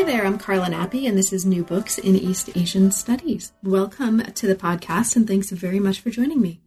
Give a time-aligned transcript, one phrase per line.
[0.00, 3.52] Hi there, I'm Carla Nappi, and this is New Books in East Asian Studies.
[3.62, 6.62] Welcome to the podcast, and thanks very much for joining me.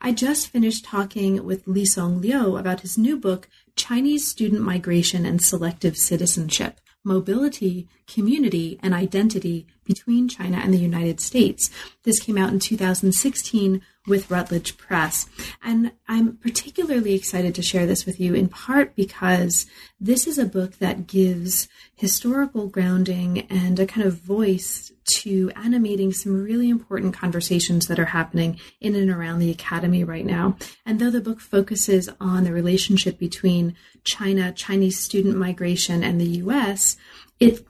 [0.00, 5.26] I just finished talking with Li Song Liu about his new book, Chinese Student Migration
[5.26, 11.70] and Selective Citizenship Mobility, Community, and Identity Between China and the United States.
[12.04, 15.26] This came out in 2016 with Routledge Press.
[15.62, 19.66] And I'm particularly excited to share this with you in part because
[19.98, 26.12] this is a book that gives historical grounding and a kind of voice to animating
[26.12, 30.56] some really important conversations that are happening in and around the academy right now.
[30.84, 36.38] And though the book focuses on the relationship between China, Chinese student migration, and the
[36.42, 36.96] US,
[37.40, 37.66] it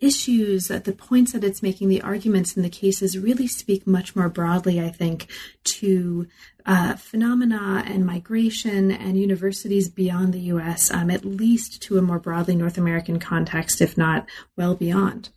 [0.00, 4.14] issues, uh, the points that it's making, the arguments in the cases really speak much
[4.14, 5.26] more broadly, I think,
[5.64, 6.26] to
[6.64, 12.18] uh, phenomena and migration and universities beyond the US, um, at least to a more
[12.18, 15.30] broadly North American context, if not well beyond.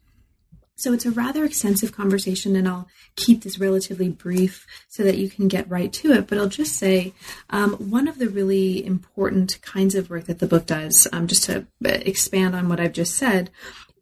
[0.77, 5.29] So it's a rather extensive conversation, and I'll keep this relatively brief so that you
[5.29, 6.27] can get right to it.
[6.27, 7.13] But I'll just say
[7.49, 11.45] um, one of the really important kinds of work that the book does, um, just
[11.45, 13.51] to uh, expand on what I've just said,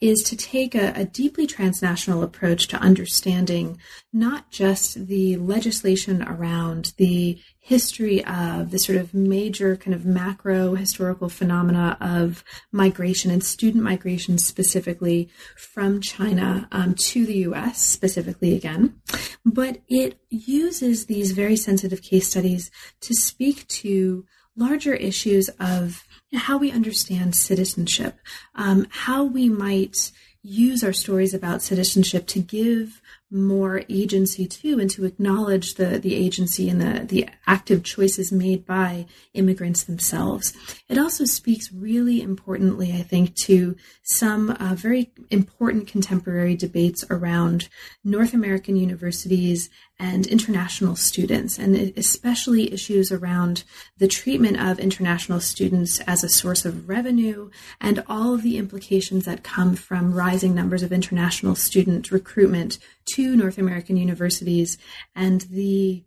[0.04, 3.78] is to take a, a, deeply transnational approach to understanding
[4.12, 10.76] not just the legislation around the history of the sort of major kind of macro
[10.76, 12.44] historical phenomena of
[12.74, 19.00] migration and student migration specifically from China um, to the US specifically again,
[19.46, 24.26] but it uses these very sensitive case studies to speak to
[24.56, 26.04] larger issues of
[26.34, 28.18] how we understand citizenship,
[28.56, 33.02] um, how we might use our stories about citizenship to give
[33.34, 38.66] more agency to and to acknowledge the, the agency and the, the active choices made
[38.66, 40.54] by immigrants themselves.
[40.88, 47.70] It also speaks really importantly, I think, to some uh, very important contemporary debates around
[48.04, 49.70] North American universities
[50.00, 53.64] and international students, and especially issues around
[53.98, 59.26] the treatment of international students as a source of revenue and all of the implications
[59.26, 64.78] that come from rising numbers of international student recruitment to North American universities
[65.16, 66.04] and the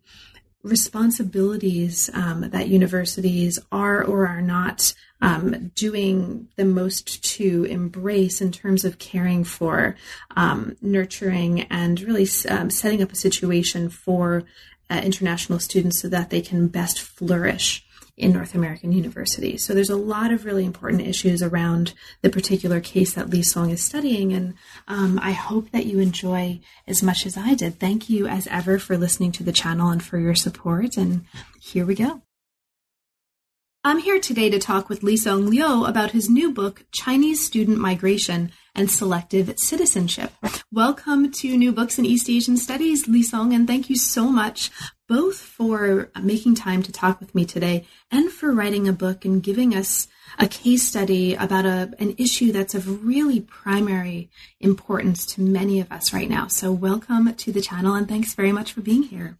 [0.63, 8.53] responsibilities um, that universities are or are not um, doing the most to embrace in
[8.53, 9.97] terms of caring for,
[10.37, 14.43] um, nurturing, and really um, setting up a situation for
[14.91, 17.86] uh, international students so that they can best flourish
[18.17, 19.65] in North American universities.
[19.65, 23.71] So there's a lot of really important issues around the particular case that Li Song
[23.71, 24.55] is studying, and
[24.89, 27.79] um, I hope that you enjoy as much as I did.
[27.79, 30.97] Thank you, as ever, for listening to the channel and for your support.
[30.97, 31.27] And
[31.61, 32.23] here we go.
[33.85, 37.79] I'm here today to talk with Li Song Liu about his new book, Chinese Student
[37.79, 40.33] Migration and Selective Citizenship.
[40.73, 44.73] Welcome to New Books in East Asian Studies, Li Song, and thank you so much
[45.09, 49.43] both for making time to talk with me today and for writing a book and
[49.43, 50.09] giving us
[50.39, 54.29] a case study about a, an issue that's of really primary
[54.61, 56.47] importance to many of us right now.
[56.49, 59.37] So welcome to the channel and thanks very much for being here.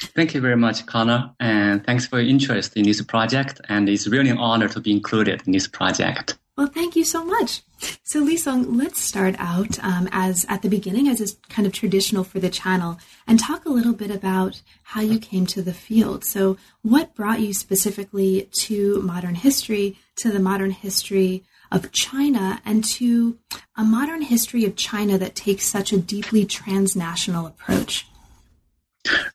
[0.00, 3.60] Thank you very much, Carla, and thanks for your interest in this project.
[3.68, 6.38] And it's really an honor to be included in this project.
[6.56, 7.62] Well, thank you so much.
[8.02, 11.72] So, Li Song, let's start out um, as at the beginning, as is kind of
[11.72, 15.72] traditional for the channel, and talk a little bit about how you came to the
[15.72, 16.24] field.
[16.24, 22.84] So, what brought you specifically to modern history, to the modern history of China, and
[22.84, 23.38] to
[23.76, 28.06] a modern history of China that takes such a deeply transnational approach?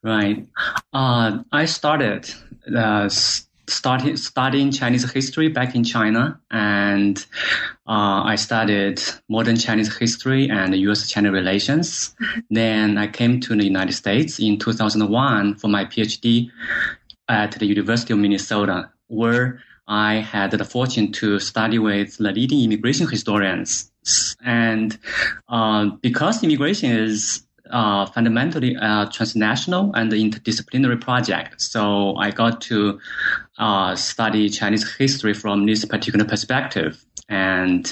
[0.03, 0.45] Right.
[0.94, 2.29] Uh, I started
[2.75, 3.09] uh,
[3.67, 7.17] studying Chinese history back in China, and
[7.88, 12.15] uh, I studied modern Chinese history and U.S.-China relations.
[12.50, 16.50] then I came to the United States in 2001 for my PhD
[17.27, 22.63] at the University of Minnesota, where I had the fortune to study with the leading
[22.63, 23.91] immigration historians.
[24.44, 24.97] And
[25.47, 31.62] uh, because immigration is uh, fundamentally a transnational and interdisciplinary project.
[31.62, 33.00] So I got to
[33.57, 37.03] uh, study Chinese history from this particular perspective.
[37.27, 37.91] And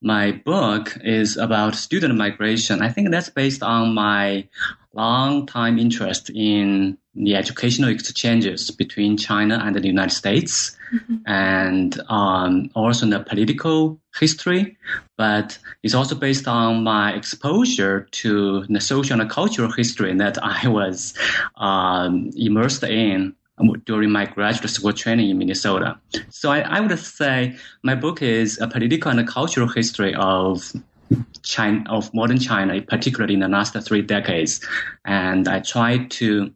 [0.00, 2.82] my book is about student migration.
[2.82, 4.48] I think that's based on my
[4.94, 11.16] long time interest in the educational exchanges between China and the United States, mm-hmm.
[11.26, 14.76] and um, also the political history.
[15.18, 20.68] But it's also based on my exposure to the social and cultural history that I
[20.68, 21.14] was
[21.56, 23.34] um, immersed in
[23.84, 25.98] during my graduate school training in Minnesota.
[26.30, 30.72] So I, I would say my book is a political and cultural history of
[31.42, 34.60] China, of modern China, particularly in the last three decades.
[35.04, 36.52] And I try to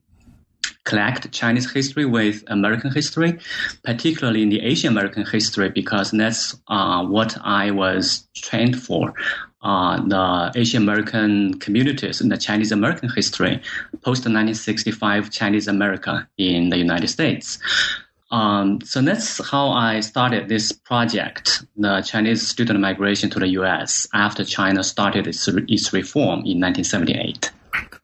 [0.85, 3.39] collect Chinese history with American history,
[3.85, 9.15] particularly in the Asian American history, because that's uh, what I was trained for.
[9.63, 13.61] Uh, the Asian American communities in the Chinese American history,
[14.03, 17.59] post 1965 Chinese America in the United States.
[18.31, 24.07] Um, so that's how I started this project, the Chinese student migration to the U.S.
[24.15, 27.53] after China started its, its reform in 1978.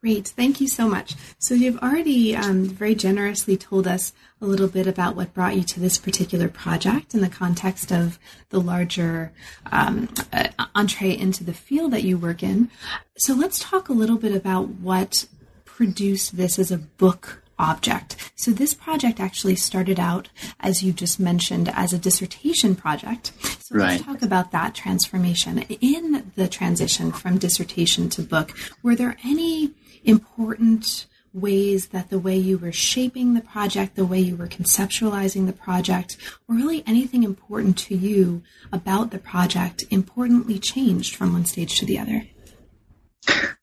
[0.02, 0.26] Great.
[0.26, 1.14] Thank you so much.
[1.38, 5.62] So, you've already um, very generously told us a little bit about what brought you
[5.62, 8.18] to this particular project in the context of
[8.48, 9.30] the larger
[9.70, 12.68] um, uh, entree into the field that you work in.
[13.16, 15.26] So, let's talk a little bit about what
[15.64, 18.16] produced this as a book object.
[18.34, 20.28] So this project actually started out,
[20.60, 23.32] as you just mentioned, as a dissertation project.
[23.60, 23.92] So right.
[23.92, 25.62] let's talk about that transformation.
[25.80, 29.70] In the transition from dissertation to book, were there any
[30.04, 35.46] important ways that the way you were shaping the project, the way you were conceptualizing
[35.46, 36.16] the project,
[36.48, 41.86] or really anything important to you about the project importantly changed from one stage to
[41.86, 42.26] the other?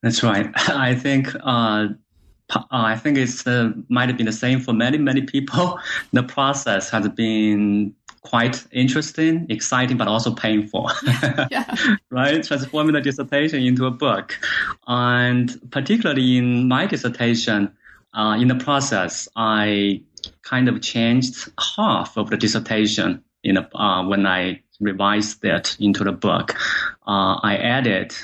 [0.02, 0.50] That's right.
[0.70, 1.90] I think uh,
[2.50, 5.80] uh, I think it's uh, might have been the same for many many people.
[6.14, 10.92] The process has been quite interesting, exciting, but also painful.
[11.52, 11.76] yeah.
[12.10, 14.38] right, transforming the dissertation into a book,
[14.88, 17.72] and particularly in my dissertation,
[18.14, 20.02] uh, in the process, I
[20.42, 26.04] kind of changed half of the dissertation in a, uh, when I revised that into
[26.04, 26.56] the book.
[27.08, 28.16] Uh, I added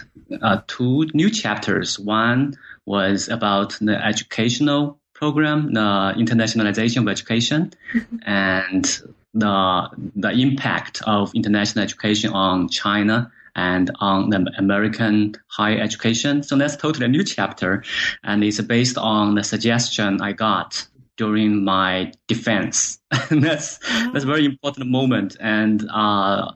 [0.41, 1.99] uh, two new chapters.
[1.99, 2.55] One
[2.85, 8.17] was about the educational program, the internationalization of education, mm-hmm.
[8.25, 9.01] and
[9.33, 16.43] the the impact of international education on China and on the American higher education.
[16.43, 17.83] So that's totally a new chapter,
[18.23, 20.85] and it's based on the suggestion I got
[21.17, 22.99] during my defense.
[23.29, 23.77] that's
[24.13, 26.51] that's a very important moment, and uh,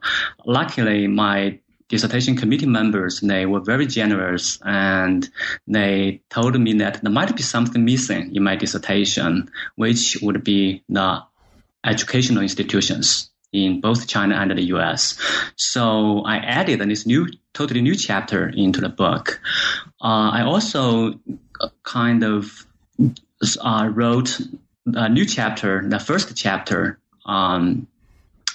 [0.46, 5.27] luckily my dissertation committee members, they were very generous and
[5.68, 10.83] they told me that there might be something missing in my dissertation, which would be
[10.88, 11.21] the
[11.83, 15.19] educational institutions in both China and the US.
[15.56, 19.41] So I added this new, totally new chapter into the book.
[20.00, 21.19] Uh, I also
[21.83, 22.65] kind of
[23.62, 24.39] uh, wrote
[24.86, 27.88] a new chapter, the first chapter on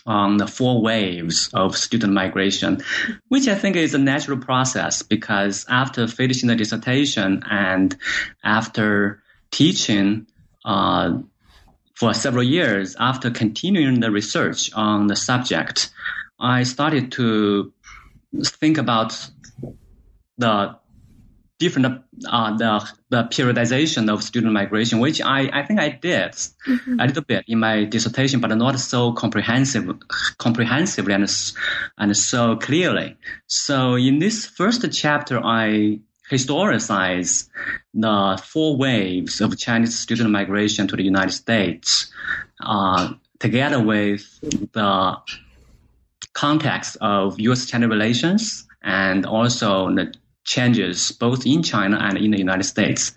[0.06, 2.83] on the four waves of student migration,
[3.29, 7.97] which I think is a natural process because after finishing the dissertation and
[8.43, 10.27] after teaching
[10.65, 11.19] uh,
[11.95, 15.91] for several years, after continuing the research on the subject,
[16.39, 17.73] I started to
[18.43, 19.31] think about
[20.37, 20.77] the
[21.58, 27.01] different uh, the the periodization of student migration, which I, I think I did mm-hmm.
[27.01, 29.89] a little bit in my dissertation, but not so comprehensive
[30.39, 31.31] comprehensively and
[31.99, 33.17] and so clearly.
[33.46, 37.49] So in this first chapter, I historicize
[37.93, 42.11] the four waves of Chinese student migration to the United States,
[42.61, 44.41] uh, together with
[44.73, 45.17] the
[46.32, 50.13] context of U.S.-China relations and also the
[50.44, 53.13] changes both in China and in the United States.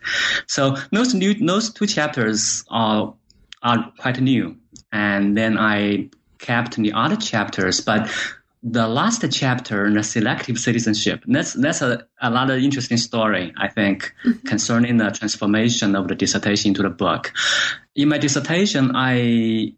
[0.48, 3.14] So those new those two chapters are
[3.62, 4.56] are quite new,
[4.92, 8.10] and then I kept the other chapters, but
[8.64, 13.68] the last chapter, the selective citizenship, that's that's a, a lot of interesting story, I
[13.70, 14.48] think, mm-hmm.
[14.48, 17.34] concerning the transformation of the dissertation into the book.
[17.96, 19.74] In my dissertation, I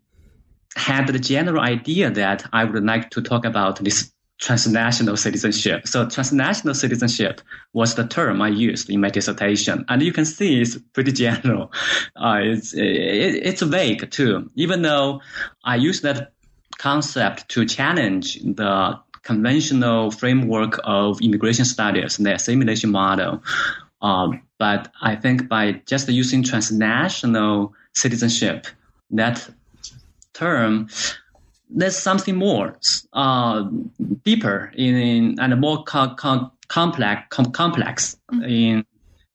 [0.75, 5.87] had the general idea that I would like to talk about this transnational citizenship.
[5.87, 7.41] So transnational citizenship
[7.73, 9.85] was the term I used in my dissertation.
[9.89, 11.71] And you can see it's pretty general.
[12.15, 15.21] Uh, it's, it, it's vague too, even though
[15.63, 16.31] I use that
[16.77, 23.43] concept to challenge the conventional framework of immigration studies, and the assimilation model.
[24.01, 28.67] Um, but I think by just using transnational citizenship,
[29.11, 29.49] that
[30.33, 30.87] term
[31.69, 32.77] there's something more,
[33.13, 33.67] uh,
[34.23, 38.43] deeper in, and more co- co- complex, com- complex mm-hmm.
[38.43, 38.85] in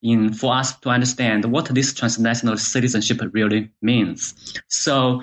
[0.03, 4.35] in for us to understand what this transnational citizenship really means.
[4.69, 5.23] So,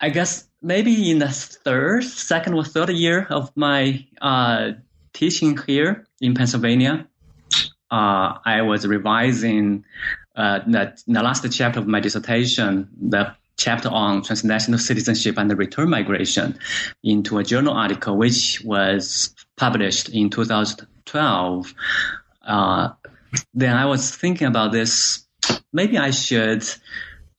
[0.00, 4.72] I guess maybe in the third, second or third year of my uh,
[5.12, 7.06] teaching here in Pennsylvania,
[7.90, 9.84] uh, I was revising
[10.34, 15.56] uh, the, the last chapter of my dissertation, the chapter on transnational citizenship and the
[15.56, 16.58] return migration
[17.02, 21.74] into a journal article, which was published in 2012.
[22.46, 22.88] Uh,
[23.52, 25.26] then I was thinking about this.
[25.72, 26.64] Maybe I should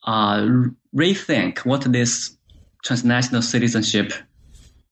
[0.05, 0.47] uh,
[0.95, 2.37] rethink what this
[2.83, 4.13] transnational citizenship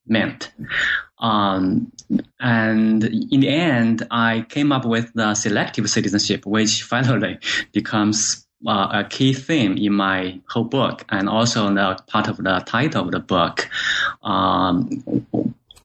[0.07, 0.51] meant.
[1.19, 1.91] Um,
[2.39, 7.39] and in the end, I came up with the selective citizenship, which finally
[7.73, 12.63] becomes uh, a key theme in my whole book and also the part of the
[12.65, 13.69] title of the book,
[14.23, 15.03] um,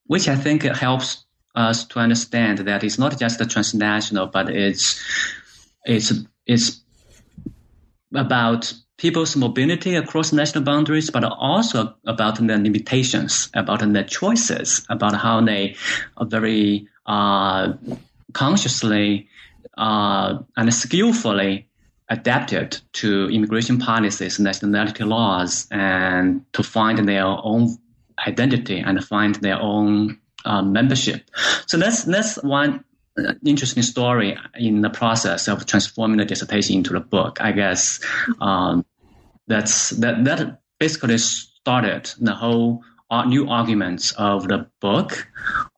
[0.07, 1.25] which I think helps
[1.55, 5.00] us to understand that it's not just the transnational, but it's
[5.85, 6.12] it's
[6.47, 6.81] it's
[8.14, 15.14] about people's mobility across national boundaries, but also about the limitations, about the choices, about
[15.14, 15.75] how they
[16.17, 17.73] are very uh,
[18.33, 19.29] consciously
[19.76, 21.67] uh, and skillfully
[22.12, 27.76] adapted to immigration policies, nationality laws, and to find their own
[28.26, 31.31] identity and find their own uh, membership.
[31.66, 32.85] So that's that's one
[33.19, 37.40] uh, interesting story in the process of transforming the dissertation into a book.
[37.40, 38.00] I guess
[38.40, 38.85] um,
[39.47, 45.28] that's that that basically started the whole uh, new arguments of the book.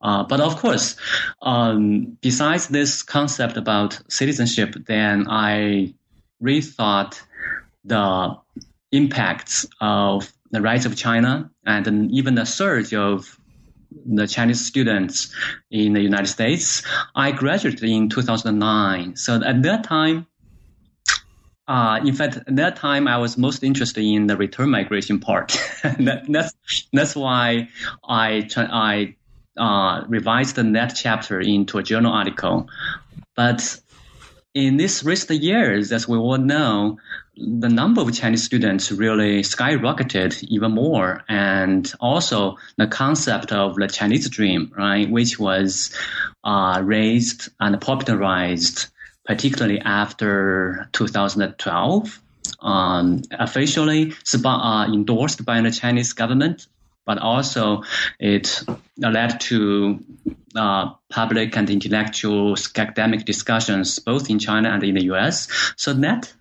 [0.03, 0.97] Uh, but of course,
[1.43, 5.95] um, besides this concept about citizenship, then I
[6.43, 7.21] rethought
[7.85, 8.37] the
[8.93, 13.39] impacts of the rise of China and even the surge of
[14.07, 15.35] the Chinese students
[15.71, 16.83] in the United States.
[17.15, 19.17] I graduated in 2009.
[19.17, 20.27] So at that time,
[21.67, 25.53] uh, in fact, at that time, I was most interested in the return migration part.
[25.83, 26.55] that, that's
[26.93, 27.69] that's why
[28.07, 29.17] I I
[29.57, 32.69] uh, revised that chapter into a journal article.
[33.35, 33.81] But
[34.55, 36.99] in these recent years, as we all know,
[37.37, 41.25] the number of Chinese students really skyrocketed even more.
[41.29, 45.93] And also the concept of the Chinese dream, right, which was
[46.45, 48.87] uh, raised and popularized,
[49.25, 52.21] particularly after 2012,
[52.61, 54.13] um, officially
[54.45, 56.69] uh, endorsed by the Chinese government,
[57.05, 57.83] but also
[58.19, 58.63] it
[58.99, 60.03] led to
[60.57, 65.49] uh, public and intellectual academic discussions both in China and in the US.
[65.77, 66.33] So that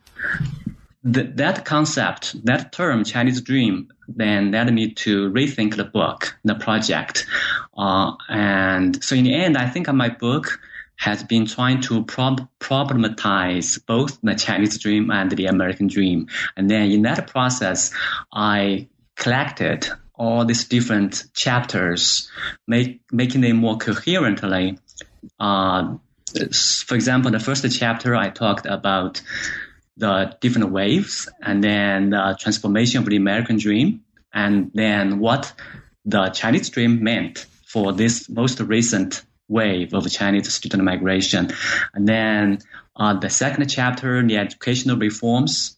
[1.11, 6.55] th- that concept, that term, Chinese dream, then led me to rethink the book, the
[6.55, 7.25] project.
[7.77, 10.59] Uh, and so in the end, I think my book
[10.97, 16.27] has been trying to prob- problematize both the Chinese dream and the American dream.
[16.55, 17.91] And then in that process,
[18.31, 22.29] I collected all these different chapters,
[22.67, 24.77] make, making them more coherently.
[25.39, 25.95] Uh,
[26.85, 29.21] for example, the first chapter I talked about
[29.97, 34.01] the different waves and then the transformation of the American dream
[34.33, 35.53] and then what
[36.05, 41.49] the Chinese dream meant for this most recent wave of Chinese student migration.
[41.93, 42.59] And then
[42.95, 45.77] uh, the second chapter, the educational reforms,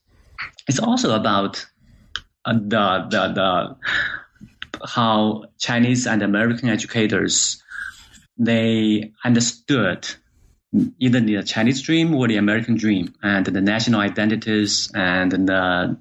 [0.68, 1.66] it's also about
[2.46, 3.76] uh, the, the, the
[4.84, 7.62] how Chinese and American educators
[8.38, 10.08] they understood
[11.00, 15.98] either the Chinese dream or the American dream and the national identities and the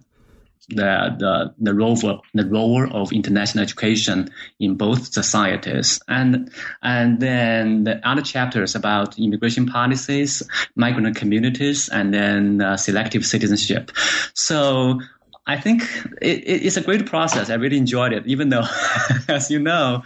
[0.71, 6.01] the the the role of, the role of international education in both societies.
[6.09, 6.51] And
[6.83, 10.43] and then the other chapters about immigration policies
[10.75, 13.93] migrant communities and then uh, selective citizenship.
[14.35, 15.01] So
[15.47, 15.83] I think
[16.23, 17.51] it, it's a great process.
[17.51, 18.65] I really enjoyed it, even though,
[19.29, 20.03] as you know,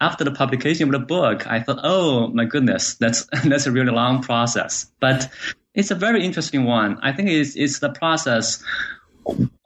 [0.00, 3.92] after the publication of the book, I thought, oh my goodness, that's that's a really
[3.92, 4.86] long process.
[5.00, 5.30] But
[5.74, 6.98] it's a very interesting one.
[7.02, 8.62] I think it's it's the process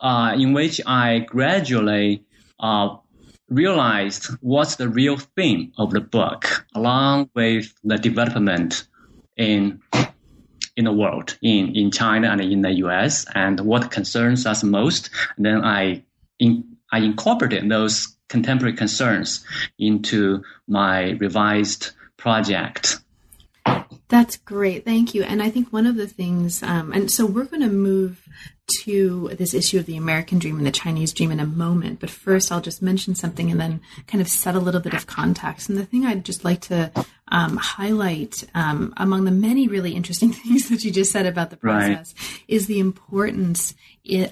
[0.01, 2.25] uh, in which I gradually
[2.61, 2.97] uh,
[3.49, 8.87] realized what's the real theme of the book, along with the development
[9.37, 9.81] in
[10.77, 15.11] in the world, in, in China and in the US, and what concerns us most.
[15.39, 16.03] Then I,
[16.39, 19.45] in, I incorporated those contemporary concerns
[19.79, 22.99] into my revised project.
[24.09, 24.85] That's great.
[24.85, 25.23] Thank you.
[25.25, 28.29] And I think one of the things, um, and so we're going to move
[28.83, 32.01] to this issue of the American dream and the Chinese dream in a moment.
[32.01, 35.07] But first, I'll just mention something and then kind of set a little bit of
[35.07, 35.69] context.
[35.69, 36.91] And the thing I'd just like to
[37.29, 41.57] um, highlight um, among the many really interesting things that you just said about the
[41.57, 42.45] process right.
[42.49, 43.75] is the importance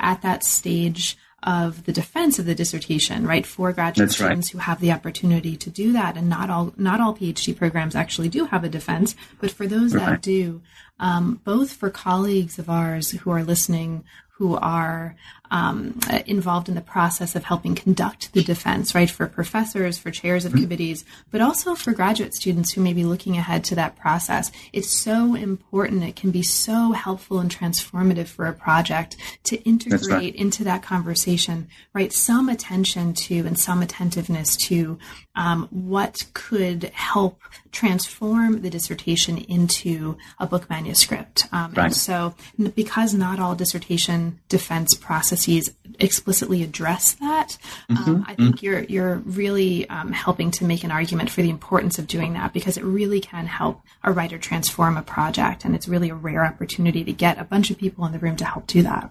[0.00, 3.46] at that stage of the defense of the dissertation, right?
[3.46, 4.52] For graduate That's students right.
[4.52, 8.30] who have the opportunity to do that, and not all not all PhD programs actually
[8.30, 10.06] do have a defense, but for those right.
[10.06, 10.62] that do,
[10.98, 14.04] um, both for colleagues of ours who are listening
[14.36, 15.14] who are
[15.52, 19.08] um, involved in the process of helping conduct the defense, right?
[19.08, 20.62] For professors, for chairs of mm-hmm.
[20.62, 24.50] committees, but also for graduate students who may be looking ahead to that process.
[24.72, 26.02] It's so important.
[26.02, 30.34] It can be so helpful and transformative for a project to integrate right.
[30.34, 32.12] into that conversation, right?
[32.12, 34.98] Some attention to and some attentiveness to
[35.36, 37.40] um, what could help
[37.74, 41.46] transform the dissertation into a book manuscript.
[41.52, 41.86] Um, right.
[41.86, 42.34] And so,
[42.74, 47.58] because not all dissertation defense processes explicitly address that,
[47.90, 48.10] um, mm-hmm.
[48.10, 48.64] um, I think mm-hmm.
[48.64, 52.52] you're you're really um, helping to make an argument for the importance of doing that
[52.52, 56.44] because it really can help a writer transform a project, and it's really a rare
[56.44, 59.10] opportunity to get a bunch of people in the room to help do that.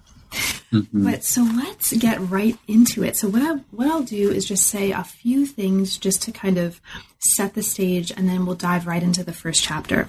[0.71, 1.03] Mm-hmm.
[1.03, 3.15] But so let's get right into it.
[3.15, 6.57] So what I what I'll do is just say a few things just to kind
[6.57, 6.81] of
[7.19, 10.07] set the stage, and then we'll dive right into the first chapter.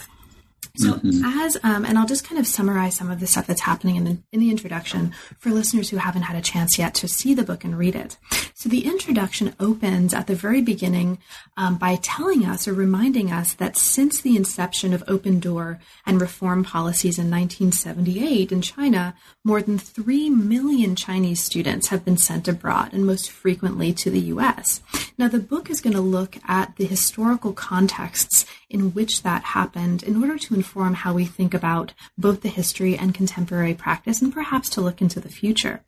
[0.76, 1.24] So mm-hmm.
[1.24, 4.04] as um, and I'll just kind of summarize some of the stuff that's happening in
[4.04, 7.44] the in the introduction for listeners who haven't had a chance yet to see the
[7.44, 8.16] book and read it.
[8.54, 11.18] So the introduction opens at the very beginning
[11.56, 16.20] um, by telling us or reminding us that since the inception of open door and
[16.20, 19.14] reform policies in 1978 in China,
[19.44, 24.20] more than three million Chinese students have been sent abroad, and most frequently to the
[24.20, 24.80] U.S.
[25.18, 30.02] Now the book is going to look at the historical contexts in which that happened
[30.02, 34.32] in order to inform how we think about both the history and contemporary practice and
[34.32, 35.82] perhaps to look into the future.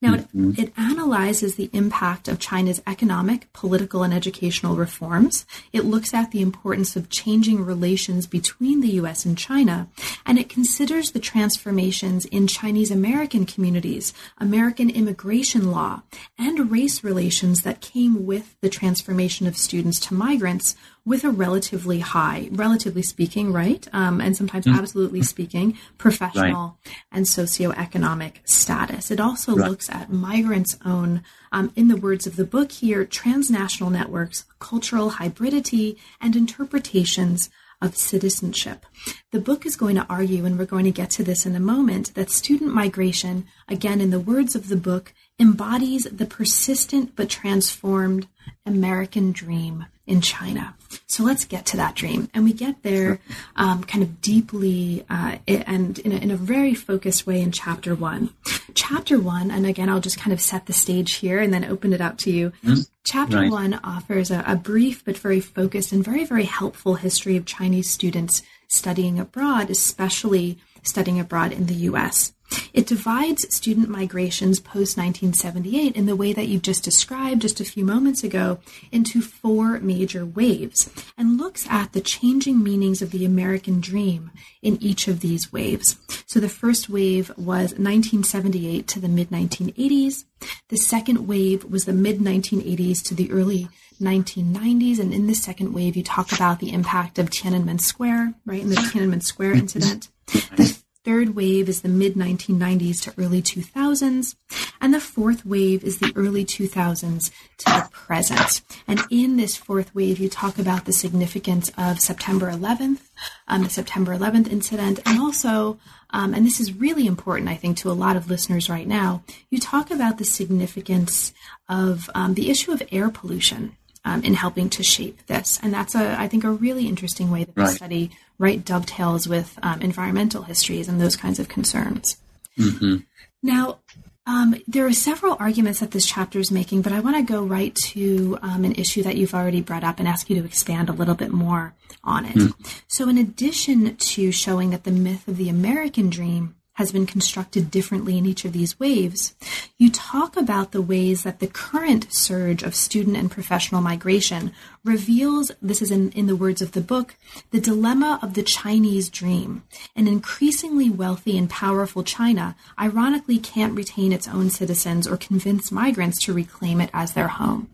[0.00, 0.52] Now, mm-hmm.
[0.52, 5.44] it, it, analyzes the impact of China's economic, political, and educational reforms.
[5.72, 9.26] It looks at the importance of changing relations between the U.S.
[9.26, 9.88] and China,
[10.24, 16.02] and it considers the transformations in Chinese American communities, American immigration law,
[16.38, 22.00] and race relations that came with the transformation of students to migrants with a relatively
[22.00, 23.88] high, relatively speaking, right?
[23.92, 24.78] Um, and sometimes mm-hmm.
[24.78, 26.96] absolutely speaking, professional right.
[27.10, 29.10] and socioeconomic status.
[29.10, 29.68] It also right.
[29.68, 35.12] looks at migrants' own, um, in the words of the book here, transnational networks, cultural
[35.12, 37.50] hybridity, and interpretations
[37.82, 38.84] of citizenship.
[39.30, 41.60] The book is going to argue, and we're going to get to this in a
[41.60, 47.30] moment, that student migration, again, in the words of the book, embodies the persistent but
[47.30, 48.28] transformed
[48.66, 50.74] American dream in China.
[51.06, 52.28] So let's get to that dream.
[52.34, 53.20] And we get there
[53.56, 57.94] um, kind of deeply uh, and in a, in a, very focused way in chapter
[57.94, 58.30] one.
[58.74, 61.92] Chapter one, and again, I'll just kind of set the stage here and then open
[61.92, 62.50] it up to you.
[62.64, 62.80] Mm-hmm.
[63.04, 63.50] Chapter right.
[63.50, 67.90] one offers a, a brief but very focused and very, very helpful history of Chinese
[67.90, 72.32] students studying abroad, especially studying abroad in the US.
[72.72, 77.64] It divides student migrations post 1978 in the way that you just described just a
[77.64, 78.58] few moments ago
[78.90, 84.30] into four major waves and looks at the changing meanings of the American dream
[84.62, 85.96] in each of these waves.
[86.26, 90.24] So the first wave was 1978 to the mid 1980s.
[90.68, 93.68] The second wave was the mid 1980s to the early
[94.00, 94.98] 1990s.
[94.98, 98.70] And in the second wave, you talk about the impact of Tiananmen Square, right, and
[98.70, 100.08] the Tiananmen Square incident.
[100.56, 104.36] The third wave is the mid 1990s to early 2000s,
[104.80, 108.60] and the fourth wave is the early 2000s to the present.
[108.86, 113.10] And in this fourth wave, you talk about the significance of September 11th,
[113.48, 115.78] um, the September 11th incident, and also,
[116.10, 119.22] um, and this is really important, I think, to a lot of listeners right now,
[119.50, 121.32] you talk about the significance
[121.68, 125.58] of um, the issue of air pollution um, in helping to shape this.
[125.62, 127.76] And that's a, I think, a really interesting way that the right.
[127.76, 128.10] study
[128.40, 132.16] right dovetails with um, environmental histories and those kinds of concerns.
[132.58, 132.96] Mm-hmm.
[133.42, 133.78] Now,
[134.26, 137.42] um, there are several arguments that this chapter is making, but I want to go
[137.42, 140.88] right to um, an issue that you've already brought up and ask you to expand
[140.88, 142.34] a little bit more on it.
[142.34, 142.62] Mm-hmm.
[142.88, 147.70] So, in addition to showing that the myth of the American dream has been constructed
[147.70, 149.34] differently in each of these waves,
[149.76, 154.52] you talk about the ways that the current surge of student and professional migration
[154.84, 157.16] reveals, this is in, in the words of the book,
[157.50, 159.62] the dilemma of the Chinese dream.
[159.94, 166.18] An increasingly wealthy and powerful China ironically can't retain its own citizens or convince migrants
[166.24, 167.68] to reclaim it as their home.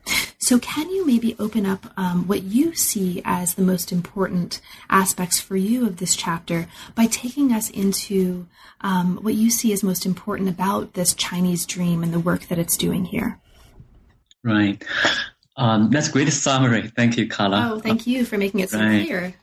[0.46, 5.40] So, can you maybe open up um, what you see as the most important aspects
[5.40, 8.46] for you of this chapter by taking us into
[8.80, 12.60] um, what you see as most important about this Chinese dream and the work that
[12.60, 13.40] it's doing here?
[14.44, 14.84] Right.
[15.56, 16.92] Um, that's a great summary.
[16.94, 17.72] Thank you, Carla.
[17.72, 19.04] Oh, thank you for making it so right.
[19.04, 19.34] clear.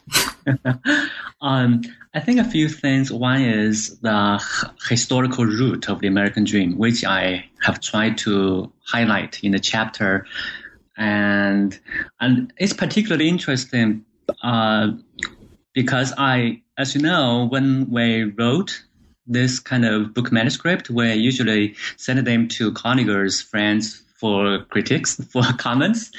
[1.41, 1.81] um,
[2.13, 3.11] I think a few things.
[3.11, 4.41] One is the
[4.87, 10.27] historical root of the American dream, which I have tried to highlight in the chapter,
[10.97, 11.79] and
[12.19, 14.05] and it's particularly interesting
[14.43, 14.91] uh,
[15.73, 18.83] because I, as you know, when we wrote
[19.25, 25.43] this kind of book manuscript, we usually send them to Carnegie's friends for critics, for
[25.57, 26.11] comments.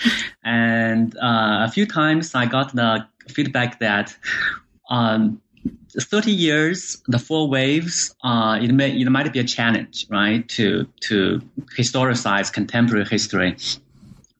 [0.44, 4.16] And uh, a few times I got the feedback that
[4.90, 5.40] um,
[5.98, 10.86] 30 years, the four waves, uh, it, may, it might be a challenge, right, to,
[11.00, 11.40] to
[11.78, 13.56] historicize contemporary history.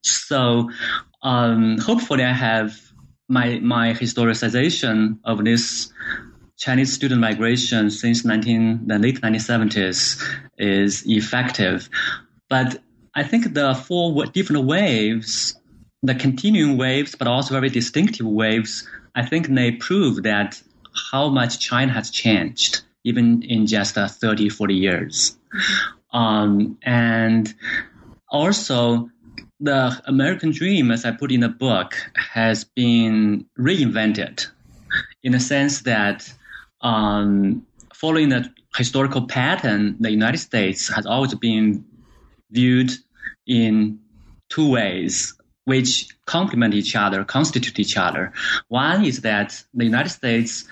[0.04, 0.70] So
[1.22, 2.78] um, hopefully I have
[3.28, 5.92] my, my historicization of this
[6.56, 10.22] Chinese student migration since 19, the late 1970s
[10.58, 11.88] is effective.
[12.48, 12.82] But
[13.14, 15.58] I think the four different waves,
[16.02, 20.60] the continuing waves, but also very distinctive waves, I think they prove that
[21.10, 25.36] how much China has changed, even in just uh, 30, 40 years.
[26.12, 27.52] Um, and
[28.28, 29.10] also,
[29.60, 34.46] the American dream, as I put in the book, has been reinvented
[35.22, 36.32] in the sense that
[36.80, 41.84] um, following the historical pattern, the United States has always been
[42.50, 42.90] viewed
[43.46, 43.98] in
[44.48, 48.32] two ways which complement each other, constitute each other.
[48.68, 50.64] One is that the United States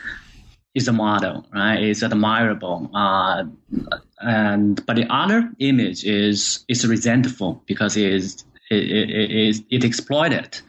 [0.74, 1.82] is a model, right?
[1.82, 2.90] It's admirable.
[2.94, 3.44] Uh,
[4.20, 9.84] and but the other image is is resentful because it is it, it, it, it
[9.84, 10.60] exploited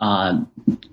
[0.00, 0.40] uh,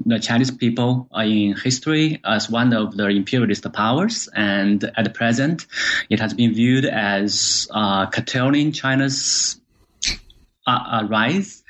[0.06, 5.66] the Chinese people in history as one of the imperialist powers, and at the present,
[6.10, 9.60] it has been viewed as uh, curtailing China's
[10.68, 11.64] uh, uh, rise.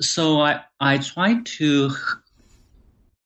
[0.00, 1.90] So I, I try to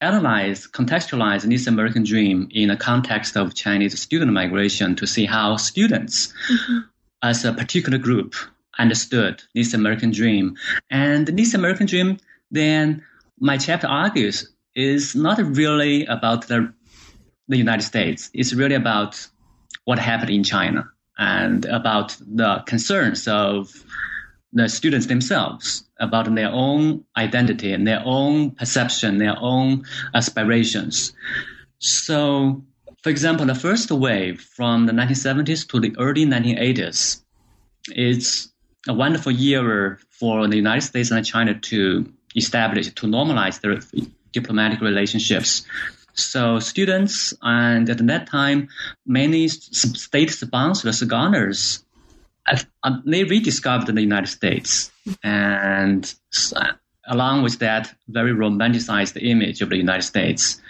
[0.01, 5.57] analyze, contextualize this American dream in the context of Chinese student migration to see how
[5.57, 6.79] students, mm-hmm.
[7.23, 8.35] as a particular group,
[8.79, 10.57] understood this American dream.
[10.91, 12.19] And this American dream,
[12.51, 13.03] then
[13.39, 16.73] my chapter argues, is not really about the,
[17.49, 18.31] the United States.
[18.35, 19.27] It's really about
[19.85, 23.73] what happened in China and about the concerns of
[24.53, 29.85] the students themselves about their own identity and their own perception, their own
[30.15, 31.13] aspirations.
[31.79, 32.63] So,
[33.03, 37.23] for example, the first wave from the 1970s to the early 1980s
[37.91, 38.53] is
[38.89, 43.81] a wonderful year for the United States and China to establish, to normalize their
[44.33, 45.65] diplomatic relationships.
[46.15, 48.69] So students and at that time,
[49.07, 51.85] many state-sponsored scholars
[52.47, 54.91] uh, they rediscovered the United States,
[55.23, 56.15] and
[57.07, 60.61] along with that, very romanticized image of the United States.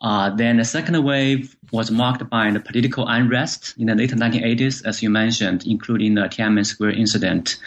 [0.00, 4.84] Uh, then the second wave was marked by the political unrest in the late 1980s,
[4.86, 7.58] as you mentioned, including the Tiananmen Square incident,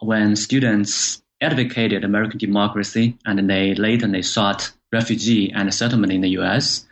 [0.00, 6.30] when students advocated American democracy and they later they sought refugee and settlement in the
[6.30, 6.86] U.S.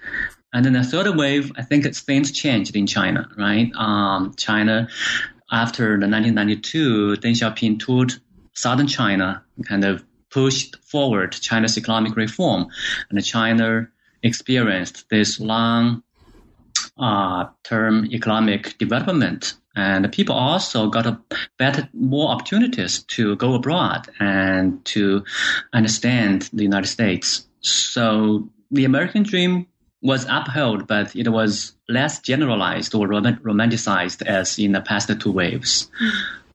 [0.53, 3.73] And then the third wave, I think things changed in China, right?
[3.75, 4.89] Um, China
[5.51, 8.15] after the 1992, Deng Xiaoping toured
[8.55, 12.67] southern China, kind of pushed forward China's economic reform,
[13.11, 13.89] and China
[14.23, 16.03] experienced this long
[16.99, 19.55] uh, term economic development.
[19.75, 21.21] And people also got a
[21.59, 25.23] better, more opportunities to go abroad and to
[25.75, 27.47] understand the United States.
[27.61, 29.67] So the American dream
[30.03, 35.91] was upheld, but it was less generalized or romanticized as in the past two waves.
[36.03, 36.11] Mm.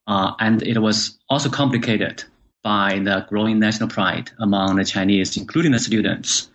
[0.08, 2.24] Uh, and it was also complicated
[2.64, 6.50] by the growing national pride among the Chinese, including the students.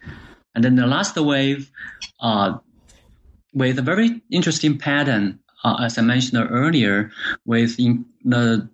[0.57, 1.71] And then the last wave,
[2.19, 2.59] uh,
[3.53, 7.13] with a very interesting pattern, uh, as I mentioned earlier,
[7.45, 8.69] with the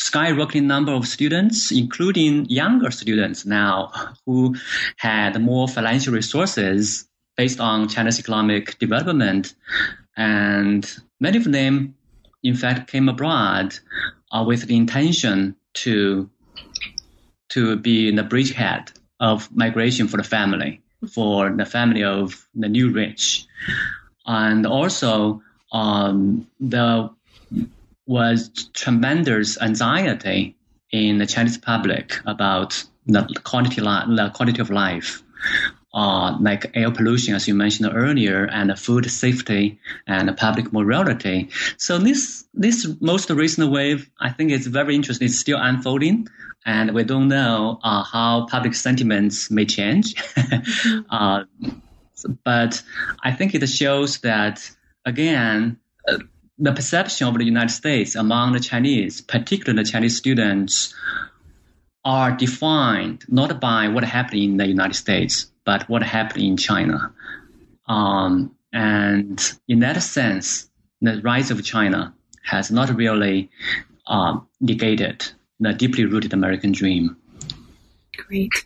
[0.00, 3.92] skyrocketing number of students, including younger students now
[4.26, 4.56] who
[4.96, 9.54] had more financial resources based on China's economic development.
[10.16, 11.94] And many of them,
[12.42, 13.78] in fact, came abroad
[14.32, 16.28] uh, with the intention to,
[17.50, 20.80] to be the bridgehead of migration for the family,
[21.12, 23.46] for the family of the new rich.
[24.26, 27.08] And also, um, there
[28.06, 30.56] was tremendous anxiety
[30.90, 35.22] in the Chinese public about the quality, li- the quality of life.
[35.94, 41.48] Uh, like air pollution, as you mentioned earlier, and food safety and public morality.
[41.78, 45.28] So this this most recent wave, I think, is very interesting.
[45.28, 46.28] It's still unfolding,
[46.66, 50.14] and we don't know uh, how public sentiments may change.
[50.36, 51.00] mm-hmm.
[51.08, 51.44] uh,
[52.44, 52.82] but
[53.24, 54.70] I think it shows that
[55.06, 55.78] again.
[56.06, 56.18] Uh,
[56.60, 60.92] the perception of the United States among the Chinese, particularly the Chinese students,
[62.04, 67.12] are defined not by what happened in the United States, but what happened in China.
[67.88, 70.70] Um, and in that sense,
[71.02, 73.50] the rise of China has not really
[74.06, 77.18] um, negated the deeply rooted American dream.
[78.16, 78.64] Great.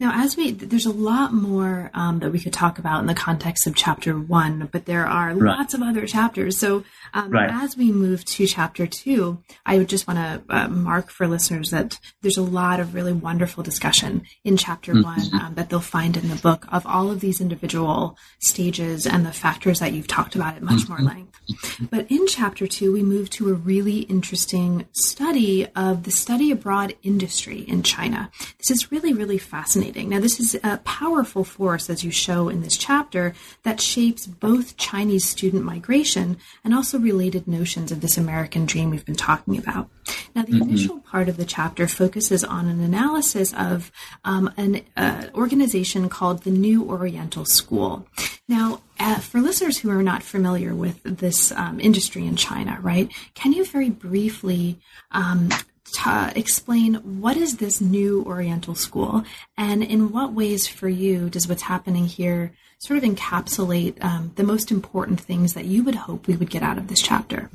[0.00, 3.14] Now, as we, there's a lot more um, that we could talk about in the
[3.14, 5.58] context of chapter one, but there are right.
[5.58, 6.56] lots of other chapters.
[6.56, 7.50] So, um, right.
[7.52, 11.70] as we move to chapter two, I would just want to uh, mark for listeners
[11.70, 15.02] that there's a lot of really wonderful discussion in chapter mm-hmm.
[15.02, 19.26] one um, that they'll find in the book of all of these individual stages and
[19.26, 20.92] the factors that you've talked about at much mm-hmm.
[20.92, 21.90] more length.
[21.90, 26.94] But in chapter two, we move to a really interesting study of the study abroad
[27.02, 28.30] industry in China.
[28.56, 29.89] This is really, really fascinating.
[29.96, 34.76] Now, this is a powerful force, as you show in this chapter, that shapes both
[34.76, 39.88] Chinese student migration and also related notions of this American dream we've been talking about.
[40.34, 40.62] Now, the mm-hmm.
[40.62, 43.90] initial part of the chapter focuses on an analysis of
[44.24, 48.06] um, an uh, organization called the New Oriental School.
[48.48, 53.10] Now, uh, for listeners who are not familiar with this um, industry in China, right,
[53.34, 54.78] can you very briefly
[55.10, 55.50] um,
[55.90, 59.24] t- explain what is this new Oriental school,
[59.56, 64.42] and in what ways for you does what's happening here sort of encapsulate um, the
[64.42, 67.50] most important things that you would hope we would get out of this chapter?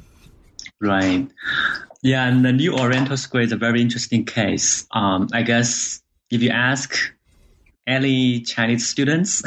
[0.80, 1.28] Right.
[2.04, 4.86] Yeah, and the new Oriental School is a very interesting case.
[4.92, 6.96] Um, I guess if you ask
[7.88, 9.44] any Chinese students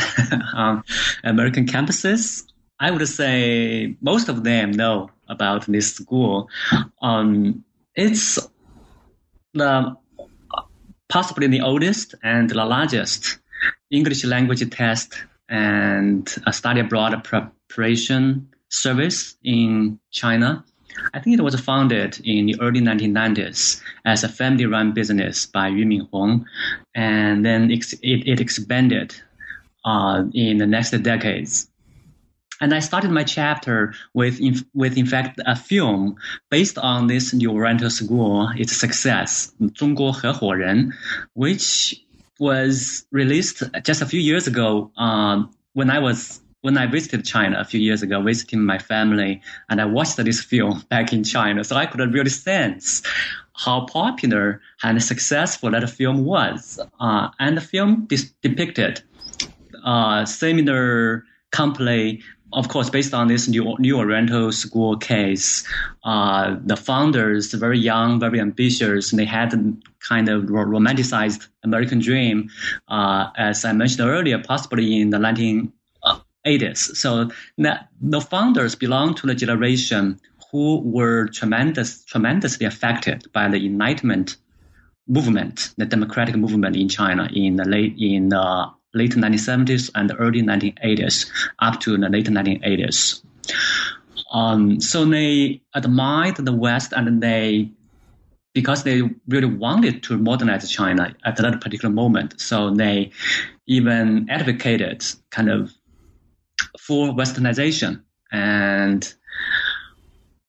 [0.55, 0.83] on
[1.25, 2.45] American campuses,
[2.81, 6.49] I would say most of them know about this school.
[7.03, 8.39] Um, it's
[9.55, 9.97] the
[11.09, 13.39] possibly the oldest and the largest
[13.91, 20.65] English language test and a study abroad preparation service in China.
[21.15, 25.87] I think it was founded in the early 1990s as a family-run business by Yu
[25.87, 26.45] Minhong,
[26.95, 29.15] and then it, it expanded
[29.85, 31.71] uh, in the next decades.
[32.62, 36.16] And I started my chapter with, in, with in fact, a film
[36.50, 40.94] based on this new Oriental school, its success, 中国合伙人,
[41.34, 41.96] which
[42.40, 47.60] was released just a few years ago uh, when I was when I visited China
[47.60, 51.62] a few years ago, visiting my family, and I watched this film back in China,
[51.66, 53.04] so I could really sense
[53.54, 56.80] how popular and successful that film was.
[57.02, 59.04] Uh, and the film dis- depicted
[59.84, 62.22] uh, similar company
[62.53, 65.67] of course, based on this new, new Oriental school case,
[66.05, 69.53] uh, the founders, very young, very ambitious, and they had
[70.01, 72.49] kind of romanticized American dream,
[72.89, 76.97] uh, as I mentioned earlier, possibly in the 1980s.
[76.97, 80.19] So that, the founders belong to the generation
[80.51, 84.37] who were tremendous, tremendously affected by the Enlightenment
[85.07, 90.43] movement, the democratic movement in China in the late in the late 1970s and early
[90.43, 93.23] 1980s up to the late 1980s.
[94.33, 97.71] Um, so they admired the West and they,
[98.53, 102.41] because they really wanted to modernize China at that particular moment.
[102.41, 103.11] So they
[103.67, 105.73] even advocated kind of
[106.81, 108.03] for westernization.
[108.33, 109.15] And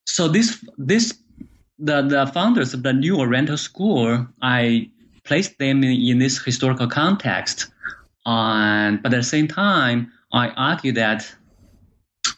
[0.05, 1.17] so this, this,
[1.77, 4.89] the, the founders of the new Oriental school, I
[5.23, 7.67] placed them in, in this historical context
[8.29, 11.33] and but at the same time, I argue that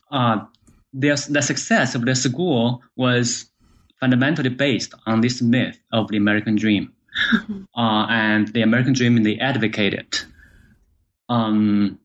[0.10, 0.46] uh,
[0.94, 3.46] the success of the school was
[4.00, 6.94] fundamentally based on this myth of the American dream.
[7.34, 7.64] Mm-hmm.
[7.76, 10.18] Uh, and the American dream they advocated.
[11.28, 12.00] Um,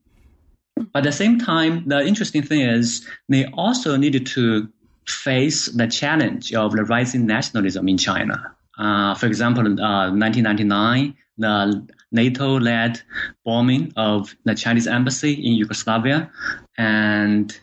[0.93, 4.69] but at the same time, the interesting thing is they also needed to
[5.07, 8.55] face the challenge of the rising nationalism in China.
[8.79, 13.01] Uh, for example, uh, 1999, the NATO-led
[13.45, 16.31] bombing of the Chinese embassy in Yugoslavia,
[16.77, 17.57] and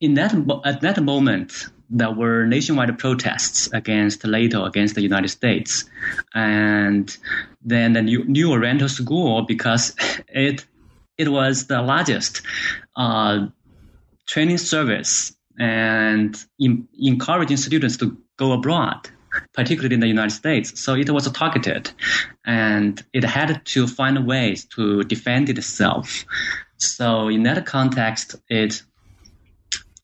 [0.00, 0.32] in that
[0.64, 5.84] at that moment there were nationwide protests against NATO, against the United States,
[6.34, 7.16] and
[7.62, 9.94] then the new, new Oriental School because
[10.28, 10.64] it
[11.18, 12.40] it was the largest
[12.96, 13.46] uh,
[14.26, 19.10] training service and in, encouraging students to go abroad
[19.52, 20.80] particularly in the United States.
[20.80, 21.90] So it was targeted,
[22.44, 26.24] and it had to find ways to defend itself.
[26.76, 28.82] So in that context, it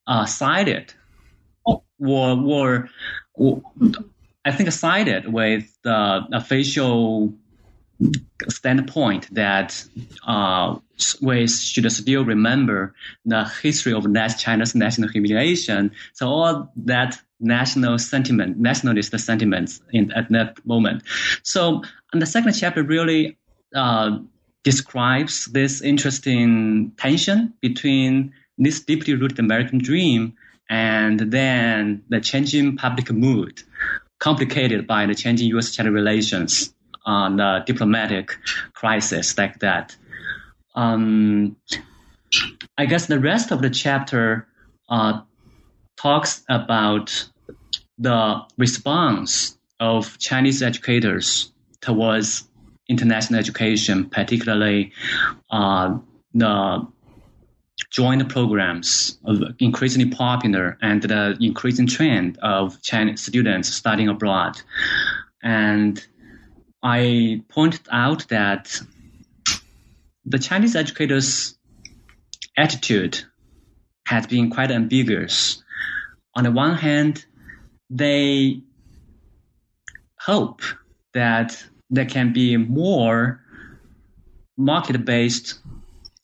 [0.06, 0.92] uh, sided
[1.64, 2.88] or, or,
[3.34, 3.62] or
[4.44, 7.34] I think sided with the official
[8.48, 9.84] standpoint that
[10.26, 10.76] uh,
[11.20, 14.06] we should still remember the history of
[14.38, 15.92] China's national humiliation.
[16.14, 21.02] So all that national sentiment, nationalist sentiments in, at that moment.
[21.42, 21.82] So
[22.12, 23.36] and the second chapter really
[23.74, 24.18] uh,
[24.62, 30.34] describes this interesting tension between this deeply rooted American dream
[30.68, 33.62] and then the changing public mood,
[34.18, 38.36] complicated by the changing U.S.-China relations on the diplomatic
[38.72, 39.94] crisis like that.
[40.76, 41.56] Um,
[42.78, 44.46] I guess the rest of the chapter
[44.88, 45.22] uh,
[45.96, 47.28] talks about
[47.98, 52.44] the response of Chinese educators towards
[52.88, 54.92] international education, particularly
[55.50, 55.96] uh,
[56.34, 56.86] the
[57.90, 64.60] joint programs of increasingly popular and the increasing trend of Chinese students studying abroad.
[65.42, 66.04] And
[66.82, 68.80] I pointed out that
[70.26, 71.56] the Chinese educators'
[72.56, 73.22] attitude
[74.06, 75.62] has been quite ambiguous.
[76.34, 77.24] On the one hand,
[77.88, 78.60] they
[80.18, 80.62] hope
[81.14, 83.40] that there can be more
[84.56, 85.60] market based,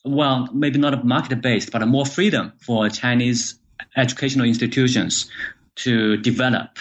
[0.04, 3.54] well, maybe not market based, but more freedom for Chinese
[3.96, 5.30] educational institutions
[5.76, 6.78] to develop,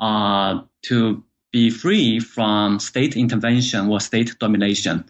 [0.00, 5.04] uh, to be free from state intervention or state domination.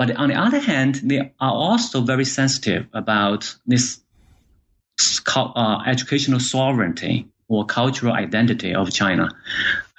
[0.00, 4.00] But on the other hand, they are also very sensitive about this
[5.36, 9.28] uh, educational sovereignty or cultural identity of China.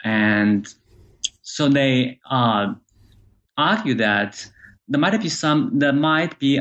[0.04, 0.68] And
[1.44, 2.74] so they uh,
[3.56, 4.44] argue that
[4.88, 6.58] there might be some, there might be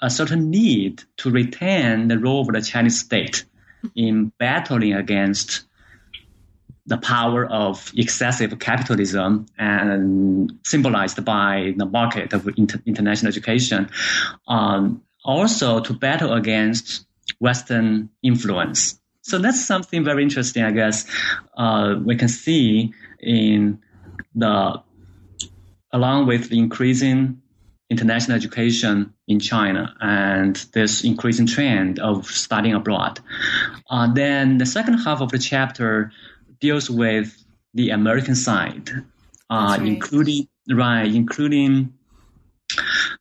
[0.00, 3.46] a certain need to retain the role of the Chinese state
[3.96, 5.64] in battling against
[6.86, 13.90] the power of excessive capitalism and symbolized by the market of inter- international education.
[14.46, 17.04] Um, also to battle against
[17.40, 19.00] Western influence.
[19.22, 21.04] So that's something very interesting, I guess.
[21.56, 23.80] Uh, we can see in
[24.36, 24.80] the,
[25.92, 27.42] along with the increasing
[27.90, 33.20] international education in China and this increasing trend of studying abroad.
[33.90, 36.12] Uh, then the second half of the chapter
[36.60, 38.90] deals with the American side,
[39.50, 39.86] uh, right.
[39.86, 41.92] including right, including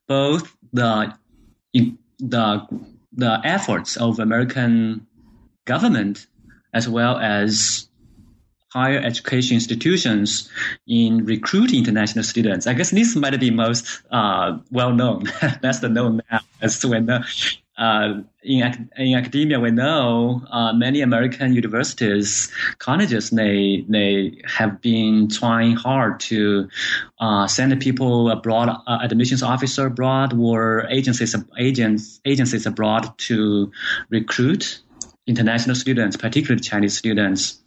[0.07, 1.13] both the
[2.19, 2.67] the
[3.13, 5.05] the efforts of American
[5.65, 6.27] government
[6.73, 7.87] as well as
[8.75, 10.49] higher education institutions
[10.85, 12.67] in recruiting international students.
[12.67, 15.23] I guess this might be most uh, well known.
[15.61, 17.23] That's the known now as when uh,
[17.77, 25.27] uh, in, in academia, we know uh, many American universities, colleges, they they have been
[25.27, 26.69] trying hard to
[27.19, 33.71] uh, send people abroad, uh, admissions officer abroad, or agencies agents agencies abroad to
[34.09, 34.79] recruit
[35.27, 37.61] international students, particularly Chinese students.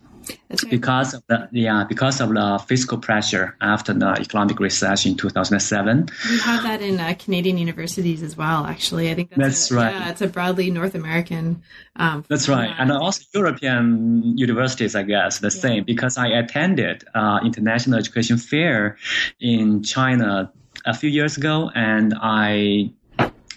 [0.70, 6.08] Because of the yeah, because of the fiscal pressure after the economic recession in 2007.
[6.30, 8.66] We have that in uh, Canadian universities as well.
[8.66, 9.94] Actually, I think that's, that's a, right.
[9.94, 11.62] Yeah, it's a broadly North American.
[11.96, 15.60] Um, that's right, and also European universities, I guess, the yeah.
[15.60, 15.84] same.
[15.84, 18.96] Because I attended uh, international education fair
[19.40, 20.52] in China
[20.84, 22.90] a few years ago, and I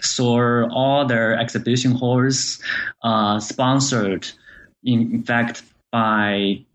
[0.02, 2.62] saw all their exhibition halls
[3.04, 4.28] uh, sponsored.
[4.84, 6.66] In, in fact, by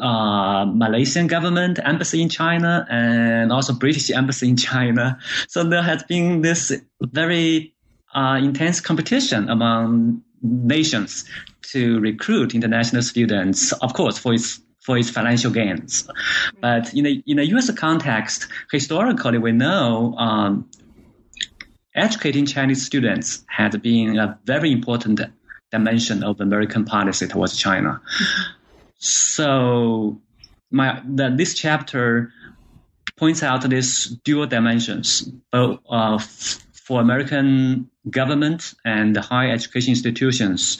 [0.00, 5.18] uh, Malaysian government embassy in China and also British embassy in China.
[5.48, 7.74] So there has been this very
[8.14, 11.24] uh, intense competition among nations
[11.72, 16.08] to recruit international students, of course, for its for its financial gains.
[16.60, 17.70] But in a in a U.S.
[17.72, 20.68] context, historically, we know um,
[21.94, 25.20] educating Chinese students had been a very important
[25.74, 28.00] dimension of American policy towards China.
[28.98, 30.20] So
[30.70, 32.32] my that this chapter
[33.16, 35.22] points out these dual dimensions,
[35.52, 36.18] both uh,
[36.86, 40.78] for American government and higher education institutions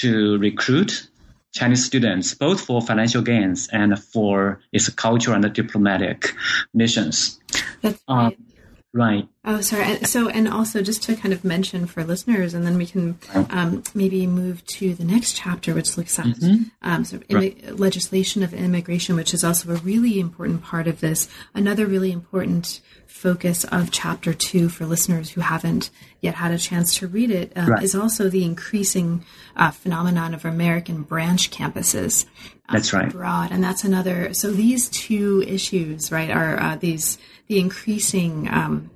[0.00, 1.08] to recruit
[1.52, 6.34] Chinese students, both for financial gains and for its cultural and diplomatic
[6.72, 7.40] missions.
[7.82, 8.26] That's right.
[8.26, 8.30] Uh,
[8.92, 9.28] right.
[9.42, 10.04] Oh, sorry.
[10.04, 13.18] So, and also just to kind of mention for listeners, and then we can
[13.48, 16.64] um, maybe move to the next chapter, which looks at mm-hmm.
[16.82, 17.78] um, sort of right.
[17.78, 21.26] legislation of immigration, which is also a really important part of this.
[21.54, 25.88] Another really important focus of chapter two for listeners who haven't
[26.20, 27.82] yet had a chance to read it um, right.
[27.82, 29.24] is also the increasing
[29.56, 32.26] uh, phenomenon of American branch campuses.
[32.68, 33.08] Uh, that's right.
[33.08, 34.34] Abroad, and that's another.
[34.34, 37.16] So these two issues, right, are uh, these
[37.48, 38.90] the increasing um,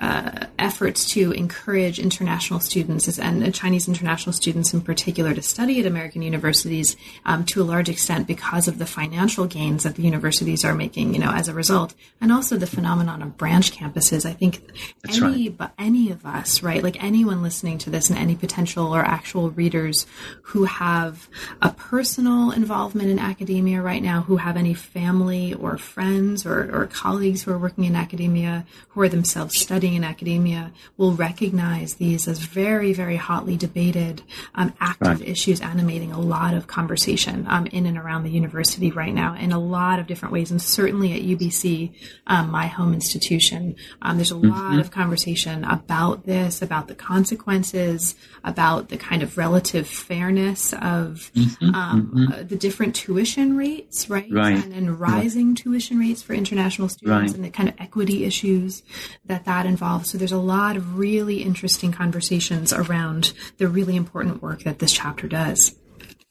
[0.00, 5.86] uh, efforts to encourage international students and Chinese international students in particular to study at
[5.86, 6.96] American universities
[7.26, 11.12] um, to a large extent because of the financial gains that the universities are making,
[11.12, 14.24] you know, as a result, and also the phenomenon of branch campuses.
[14.24, 14.62] I think
[15.02, 15.58] That's any right.
[15.58, 19.50] but any of us, right, like anyone listening to this and any potential or actual
[19.50, 20.06] readers
[20.42, 21.28] who have
[21.60, 26.86] a personal involvement in academia right now, who have any family or friends or, or
[26.86, 32.28] colleagues who are working in academia, who are themselves studying in academia will recognize these
[32.28, 34.22] as very, very hotly debated,
[34.54, 35.28] um, active right.
[35.28, 39.52] issues animating a lot of conversation um, in and around the university right now in
[39.52, 40.50] a lot of different ways.
[40.50, 41.94] And certainly at UBC,
[42.26, 44.50] um, my home institution, um, there's a mm-hmm.
[44.50, 48.14] lot of conversation about this, about the consequences,
[48.44, 51.74] about the kind of relative fairness of mm-hmm.
[51.74, 52.32] Um, mm-hmm.
[52.32, 54.26] Uh, the different tuition rates, right?
[54.30, 54.64] right.
[54.64, 57.34] And, and rising tuition rates for international students right.
[57.34, 58.82] and the kind of equity issues
[59.26, 60.06] that that involved.
[60.06, 64.92] So there's a lot of really interesting conversations around the really important work that this
[64.92, 65.74] chapter does.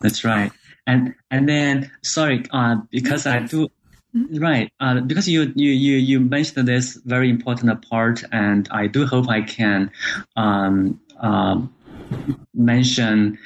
[0.02, 0.52] That's right.
[0.86, 3.68] And and then sorry, uh, because I do
[4.16, 4.38] mm-hmm.
[4.38, 9.06] Right, uh, because you, you you you mentioned this very important part, and I do
[9.06, 9.92] hope I can
[10.36, 11.74] um, um,
[12.54, 13.38] mention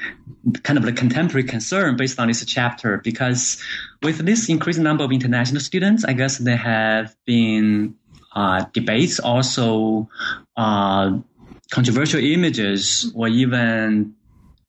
[0.64, 2.99] kind of the contemporary concern based on this chapter.
[3.04, 3.62] Because
[4.01, 7.95] with this increasing number of international students, I guess there have been
[8.74, 10.10] debates, also
[10.58, 11.18] uh,
[11.72, 14.14] controversial images, or even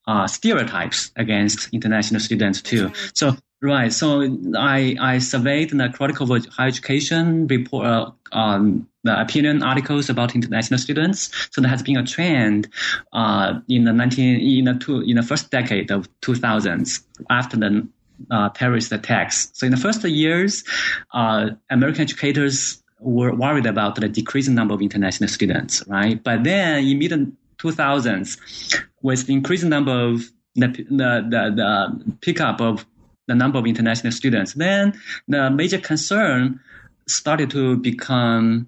[0.06, 2.92] uh, stereotypes against international students too.
[3.14, 4.22] So right, so
[4.56, 7.86] I I surveyed the critical higher education report.
[7.86, 11.30] Uh, um, the opinion articles about international students.
[11.50, 12.68] So there has been a trend
[13.12, 17.86] uh, in the 19 in the two, in the first decade of 2000s after the
[18.30, 19.50] uh, terrorist attacks.
[19.52, 20.64] So in the first years,
[21.12, 26.22] uh, American educators were worried about the decreasing number of international students, right?
[26.22, 27.12] But then in mid
[27.58, 32.86] 2000s, with the increasing number of the, the, the, the pickup of
[33.26, 34.98] the number of international students, then
[35.28, 36.60] the major concern
[37.06, 38.66] started to become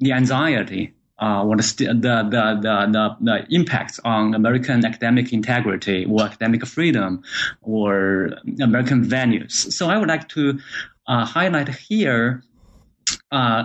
[0.00, 6.22] the anxiety uh, or the, the, the, the, the, impact on American academic integrity or
[6.22, 7.22] academic freedom
[7.62, 8.30] or
[8.60, 9.74] American values.
[9.74, 10.58] So I would like to
[11.06, 12.42] uh, highlight here
[13.30, 13.64] uh,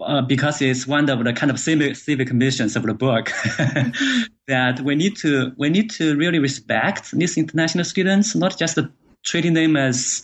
[0.00, 3.26] uh, because it's one of the kind of civic, civic missions of the book
[4.48, 8.78] that we need to we need to really respect these international students, not just
[9.22, 10.22] treating them as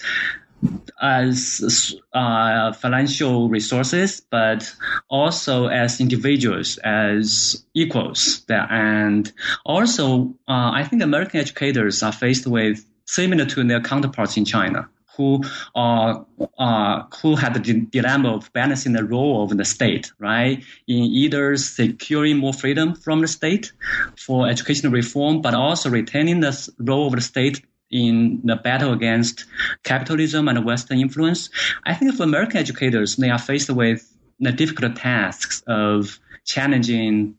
[1.00, 4.70] as uh, financial resources, but
[5.08, 8.44] also as individuals, as equals.
[8.48, 9.32] And
[9.64, 14.88] also, uh, I think American educators are faced with similar to their counterparts in China
[15.20, 15.44] who
[15.74, 16.14] uh,
[16.58, 17.60] uh, who had the
[17.96, 23.20] dilemma of balancing the role of the state, right, in either securing more freedom from
[23.20, 23.72] the state
[24.16, 29.44] for educational reform, but also retaining the role of the state in the battle against
[29.82, 31.50] capitalism and Western influence.
[31.84, 34.00] I think for American educators, they are faced with
[34.38, 37.34] the difficult tasks of challenging,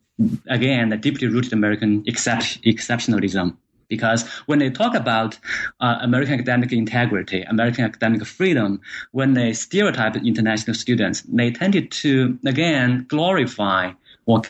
[0.47, 3.57] again, the deeply rooted American except- exceptionalism
[3.91, 5.37] because when they talk about
[5.81, 8.79] uh, American academic integrity, American academic freedom,
[9.11, 13.91] when they stereotype international students, they tended to again glorify
[14.25, 14.49] what,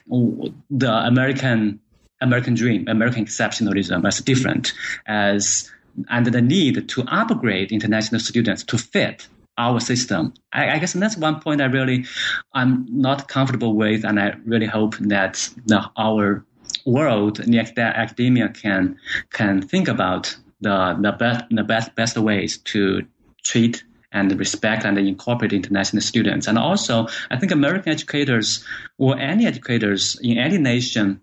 [0.70, 1.80] the American
[2.22, 4.74] American dream, American exceptionalism as different,
[5.08, 5.70] as
[6.10, 9.28] and the need to upgrade international students to fit
[9.58, 10.34] our system.
[10.54, 12.06] I, I, guess that's one point I really
[12.54, 16.46] I'm not comfortable with, and I really hope that the, our
[16.86, 18.98] world, the academia can
[19.32, 23.06] can think about the the best the best best ways to
[23.44, 26.48] treat and respect and incorporate international students.
[26.48, 28.64] And also, I think American educators
[28.98, 31.22] or any educators in any nation,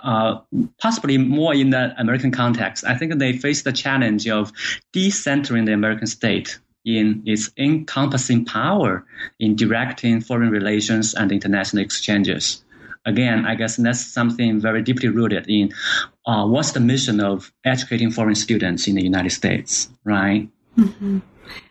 [0.00, 0.40] uh,
[0.80, 4.52] possibly more in the American context, I think they face the challenge of
[4.94, 9.04] decentering the American state in its encompassing power
[9.38, 12.62] in directing foreign relations and international exchanges
[13.06, 15.72] again, I guess that's something very deeply rooted in
[16.26, 20.48] uh, what's the mission of educating foreign students in the United States, right?
[20.76, 21.20] Mm-hmm.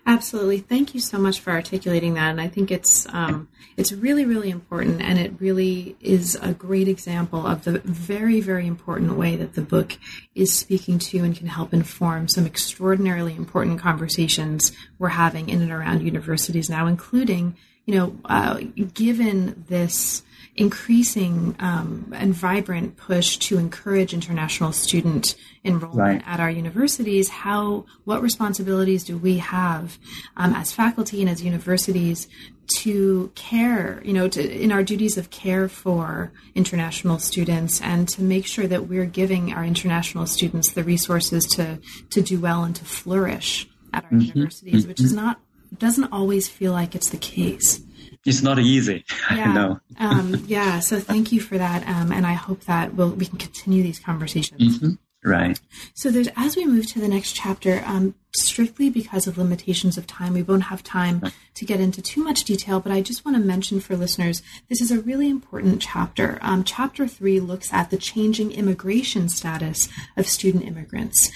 [0.05, 0.59] Absolutely.
[0.59, 2.29] Thank you so much for articulating that.
[2.29, 6.87] And I think it's um, it's really, really important, and it really is a great
[6.87, 9.97] example of the very, very important way that the book
[10.33, 15.73] is speaking to and can help inform some extraordinarily important conversations we're having in and
[15.73, 18.61] around universities now, including, you know, uh,
[18.93, 20.23] given this
[20.55, 25.35] increasing um, and vibrant push to encourage international student
[25.65, 26.23] enrollment right.
[26.25, 29.97] at our universities, how what responsibilities do we have
[30.37, 32.27] um, as faculty and as universities
[32.77, 38.21] to care, you know, to, in our duties of care for international students and to
[38.21, 41.79] make sure that we're giving our international students the resources to
[42.11, 44.21] to do well and to flourish at our mm-hmm.
[44.21, 44.89] universities, mm-hmm.
[44.89, 45.39] which is not
[45.77, 47.81] doesn't always feel like it's the case
[48.25, 49.05] it's not easy.
[49.31, 49.53] Yeah.
[49.53, 49.79] no.
[49.99, 50.79] um, yeah.
[50.79, 53.99] So thank you for that, um, and I hope that we'll, we can continue these
[53.99, 54.79] conversations.
[54.79, 54.91] Mm-hmm.
[55.25, 55.59] Right.
[55.95, 60.05] So there's as we move to the next chapter, um, strictly because of limitations of
[60.05, 61.23] time, we won't have time
[61.55, 62.79] to get into too much detail.
[62.79, 66.37] But I just want to mention for listeners, this is a really important chapter.
[66.41, 71.31] Um, chapter three looks at the changing immigration status of student immigrants.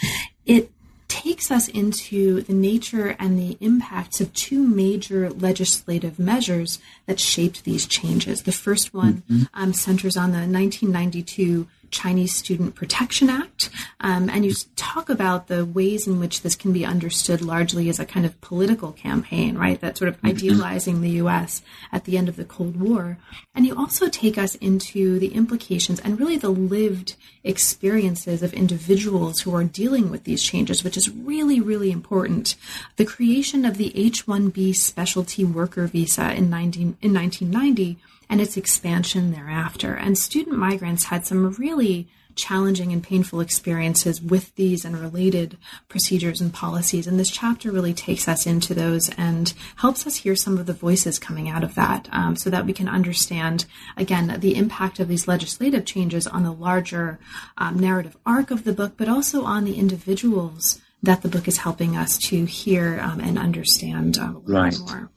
[0.46, 0.72] It
[1.10, 7.66] takes us into the nature and the impacts of two major legislative measures that shaped
[7.66, 8.44] these changes.
[8.44, 9.44] The first one mm-hmm.
[9.54, 13.70] um, centers on the 1992 Chinese Student Protection Act.
[14.00, 18.00] Um, and you talk about the ways in which this can be understood largely as
[18.00, 19.80] a kind of political campaign, right?
[19.80, 20.28] That sort of mm-hmm.
[20.28, 21.62] idealizing the U.S.
[21.92, 23.18] at the end of the Cold War.
[23.54, 29.42] And you also take us into the implications and really the lived experiences of individuals
[29.42, 32.56] who are dealing with these changes, which is really, really important.
[32.96, 37.98] The creation of the H 1B specialty worker visa in, 19, in 1990
[38.30, 39.94] and its expansion thereafter.
[39.94, 45.58] And student migrants had some really challenging and painful experiences with these and related
[45.90, 47.06] procedures and policies.
[47.06, 50.74] And this chapter really takes us into those and helps us hear some of the
[50.74, 53.66] voices coming out of that um, so that we can understand,
[53.98, 57.20] again, the impact of these legislative changes on the larger
[57.58, 61.58] um, narrative arc of the book, but also on the individuals that the book is
[61.58, 64.80] helping us to hear um, and understand um, a little right.
[64.80, 65.10] more.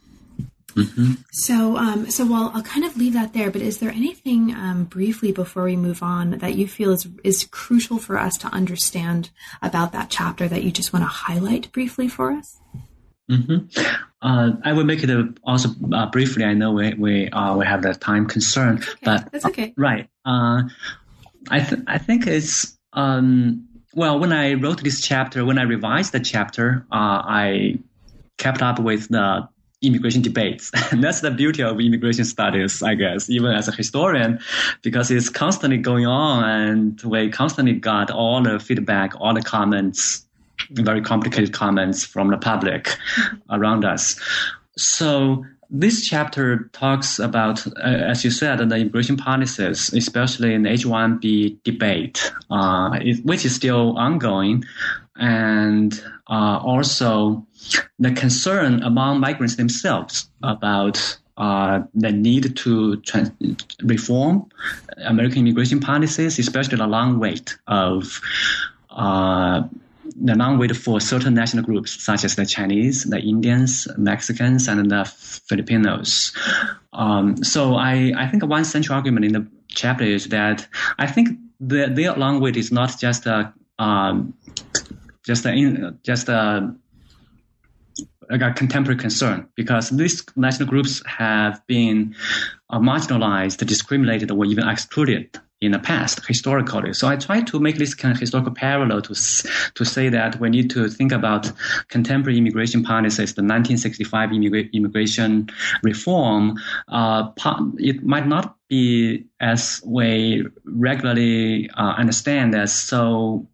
[0.74, 1.12] Mm-hmm.
[1.32, 4.84] So, um, so while I'll kind of leave that there, but is there anything um,
[4.84, 9.30] briefly before we move on that you feel is is crucial for us to understand
[9.60, 12.60] about that chapter that you just want to highlight briefly for us?
[13.30, 13.78] Mm-hmm.
[14.20, 16.44] Uh, I will make it a, also uh, briefly.
[16.44, 18.92] I know we we uh, we have the time concern, okay.
[19.04, 19.74] but that's okay.
[19.76, 20.08] right.
[20.24, 20.62] Uh,
[21.50, 26.12] I th- I think it's um, well when I wrote this chapter, when I revised
[26.12, 27.78] the chapter, uh, I
[28.38, 29.48] kept up with the
[29.82, 30.70] immigration debates.
[30.92, 34.38] And that's the beauty of immigration studies, I guess, even as a historian,
[34.82, 40.26] because it's constantly going on and we constantly got all the feedback, all the comments,
[40.70, 42.96] very complicated comments from the public
[43.50, 44.20] around us.
[44.76, 50.70] So this chapter talks about, uh, as you said, the immigration policies, especially in the
[50.70, 54.64] H-1B debate, uh, which is still ongoing,
[55.16, 57.46] and uh, also
[57.98, 63.32] the concern among migrants themselves about uh, the need to trans-
[63.82, 64.48] reform
[64.98, 68.20] American immigration policies, especially the long wait of
[68.90, 69.62] uh,
[70.20, 74.90] the long wait for certain national groups such as the Chinese, the Indians, Mexicans, and
[74.90, 76.36] the Filipinos.
[76.92, 80.66] Um, so I, I think one central argument in the chapter is that
[80.98, 84.34] I think the, their long wait is not just a um,
[85.24, 86.74] just a, just a
[88.40, 92.14] a contemporary concern because these national groups have been
[92.70, 96.92] uh, marginalized, discriminated, or even excluded in the past historically.
[96.92, 99.14] So I try to make this kind of historical parallel to
[99.74, 101.50] to say that we need to think about
[101.88, 105.48] contemporary immigration policies, the 1965 immigra- immigration
[105.84, 106.58] reform.
[106.88, 107.30] Uh,
[107.78, 113.46] it might not be as we regularly uh, understand as so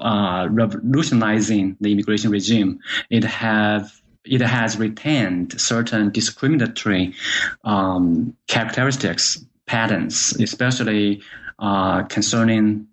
[0.00, 2.80] uh, revolutionizing the immigration regime.
[3.10, 3.92] It have
[4.26, 7.14] it has retained certain discriminatory
[7.64, 11.22] um, characteristics, patterns, especially
[11.58, 12.86] uh, concerning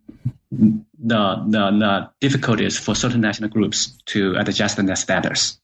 [0.52, 5.60] the, the, the difficulties for certain national groups to adjust their status.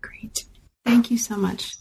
[0.00, 0.44] Great.
[0.84, 1.76] Thank you so much.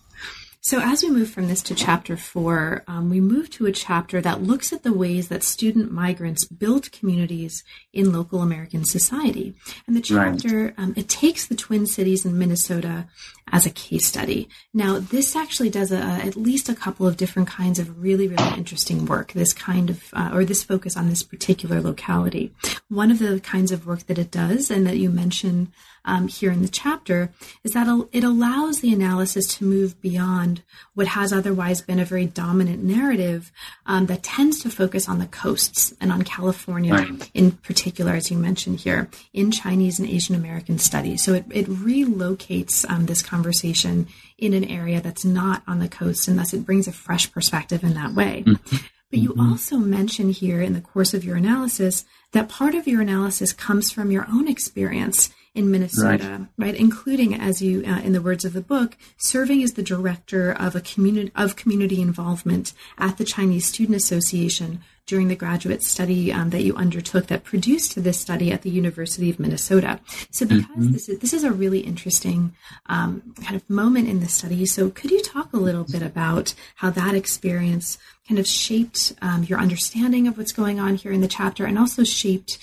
[0.66, 4.22] So, as we move from this to chapter four, um, we move to a chapter
[4.22, 9.55] that looks at the ways that student migrants build communities in local American society.
[9.86, 10.74] And the chapter, right.
[10.78, 13.07] um, it takes the Twin Cities in Minnesota
[13.51, 14.47] as a case study.
[14.74, 18.57] Now, this actually does a, at least a couple of different kinds of really, really
[18.57, 22.53] interesting work, this kind of, uh, or this focus on this particular locality.
[22.88, 25.74] One of the kinds of work that it does, and that you mention
[26.06, 27.32] um, here in the chapter
[27.64, 30.62] is that it allows the analysis to move beyond
[30.93, 33.51] what has otherwise been a very dominant narrative
[33.86, 37.32] um, that tends to focus on the coasts and on California right.
[37.34, 41.24] in particular, as you mentioned here, in Chinese and Asian American studies.
[41.24, 46.28] So it, it relocates um, this conversation in an area that's not on the coast,
[46.28, 48.43] and thus it brings a fresh perspective in that way.
[48.45, 48.78] Mm-hmm.
[49.10, 49.51] But you mm-hmm.
[49.51, 53.91] also mention here in the course of your analysis that part of your analysis comes
[53.91, 56.68] from your own experience in Minnesota, right?
[56.68, 56.76] right?
[56.76, 60.76] Including, as you, uh, in the words of the book, serving as the director of
[60.76, 66.49] a community of community involvement at the Chinese Student Association during the graduate study um,
[66.51, 69.99] that you undertook that produced this study at the University of Minnesota.
[70.32, 70.91] So, because mm-hmm.
[70.91, 72.56] this is this is a really interesting
[72.88, 76.56] um, kind of moment in the study, so could you talk a little bit about
[76.76, 77.97] how that experience
[78.28, 81.78] kind of shaped um, your understanding of what's going on here in the chapter, and
[81.78, 82.58] also shaped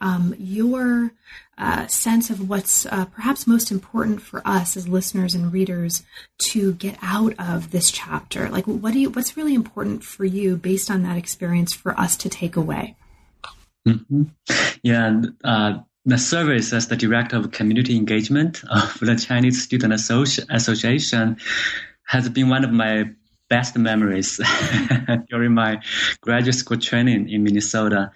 [0.00, 1.12] um, your
[1.58, 6.02] uh, sense of what's uh, perhaps most important for us as listeners and readers
[6.38, 8.48] to get out of this chapter?
[8.48, 9.10] Like, what do you?
[9.10, 12.96] What's really important for you based on that experience for us to take away?
[13.86, 14.24] Mm-hmm.
[14.82, 15.22] Yeah.
[15.44, 21.36] Uh, the service as the director of community engagement of the Chinese Student Associ- Association
[22.04, 23.10] has been one of my
[23.48, 24.40] best memories
[25.30, 25.80] during my
[26.20, 28.10] graduate school training in Minnesota.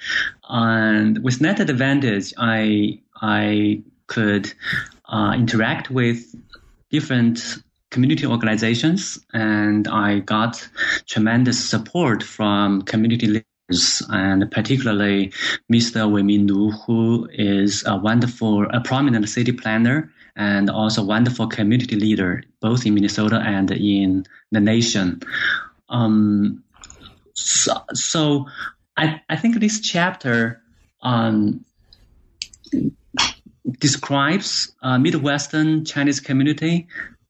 [0.49, 4.53] And with that advantage, I I could
[5.09, 6.35] uh, interact with
[6.91, 7.59] different
[7.91, 10.69] community organizations, and I got
[11.07, 15.33] tremendous support from community leaders, and particularly
[15.73, 16.11] Mr.
[16.11, 22.43] Wei Mingnu, who is a wonderful, a prominent city planner and also wonderful community leader,
[22.61, 25.21] both in Minnesota and in the nation.
[25.89, 26.63] Um,
[27.35, 28.47] so, so
[28.97, 30.63] I, I think this chapter
[31.03, 31.65] um,
[33.79, 36.89] describes uh, Midwestern Chinese community,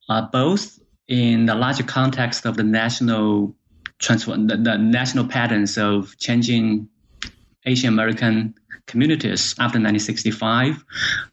[0.09, 0.79] uh, both
[1.09, 3.55] in the larger context of the national
[3.99, 6.89] transfer, the, the national patterns of changing
[7.65, 8.55] Asian American
[8.87, 10.85] communities after 1965.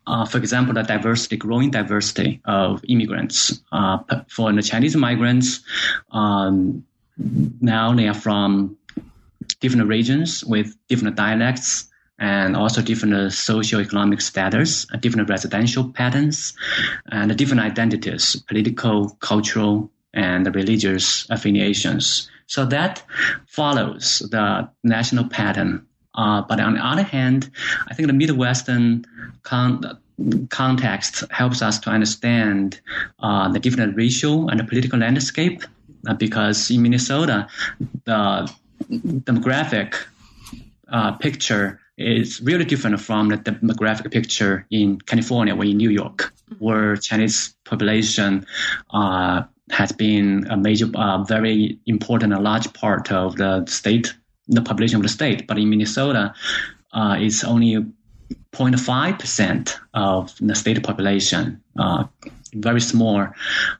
[0.05, 3.61] Uh, for example, the diversity, growing diversity of immigrants.
[3.71, 5.61] Uh, for the Chinese migrants,
[6.11, 6.85] um,
[7.61, 8.77] now they are from
[9.59, 16.53] different regions with different dialects and also different uh, socio-economic status, uh, different residential patterns,
[17.11, 22.29] and different identities, political, cultural, and religious affiliations.
[22.47, 23.03] So that
[23.45, 25.86] follows the national pattern.
[26.17, 27.49] Uh, but on the other hand,
[27.87, 29.05] I think the Midwestern
[29.43, 29.97] con-
[30.49, 32.81] context helps us to understand
[33.19, 35.63] uh, the different racial and political landscape
[36.07, 37.47] uh, because in Minnesota,
[38.05, 38.51] the
[38.91, 39.95] demographic
[40.89, 46.33] uh, picture is really different from the demographic picture in California or in New York,
[46.59, 48.45] where Chinese population
[48.91, 54.13] uh, has been a major, uh, very important, a large part of the state,
[54.47, 55.47] the population of the state.
[55.47, 56.33] But in Minnesota,
[56.93, 57.75] uh, it's only
[58.53, 62.05] 0.5% of the state population, uh,
[62.53, 63.27] very small.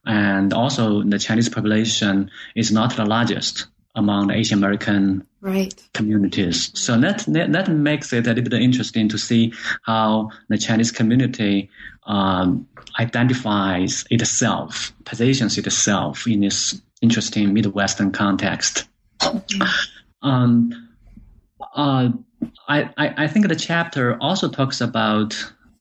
[0.06, 5.74] And also, the Chinese population is not the largest among the Asian American right.
[5.94, 6.72] communities.
[6.80, 10.92] So that, that, that makes it a little bit interesting to see how the Chinese
[10.92, 11.70] community
[12.06, 12.68] um,
[13.00, 18.88] identifies itself, positions itself in this interesting Midwestern context.
[19.20, 19.64] Mm-hmm.
[20.28, 20.90] Um,
[21.74, 22.10] uh,
[22.68, 25.36] I, I, think the chapter also talks about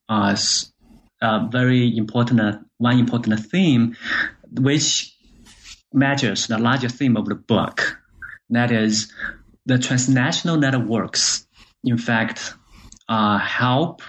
[0.09, 0.37] uh,
[1.21, 3.97] a very important, uh, one important theme,
[4.53, 5.13] which
[5.93, 7.99] matches the larger theme of the book.
[8.51, 9.13] That is,
[9.65, 11.45] the transnational networks,
[11.83, 12.55] in fact,
[13.09, 14.01] uh, help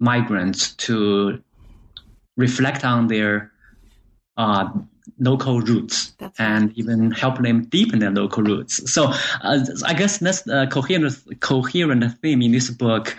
[0.00, 1.42] migrants to
[2.36, 3.52] reflect on their
[4.36, 4.68] uh,
[5.18, 6.78] local roots that's and right.
[6.78, 8.92] even help them deepen their local roots.
[8.92, 13.16] So uh, I guess that's a coherent, coherent theme in this book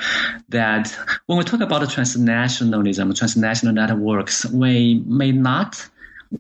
[0.50, 5.90] that when we talk about transnationalism, transnational networks, we may not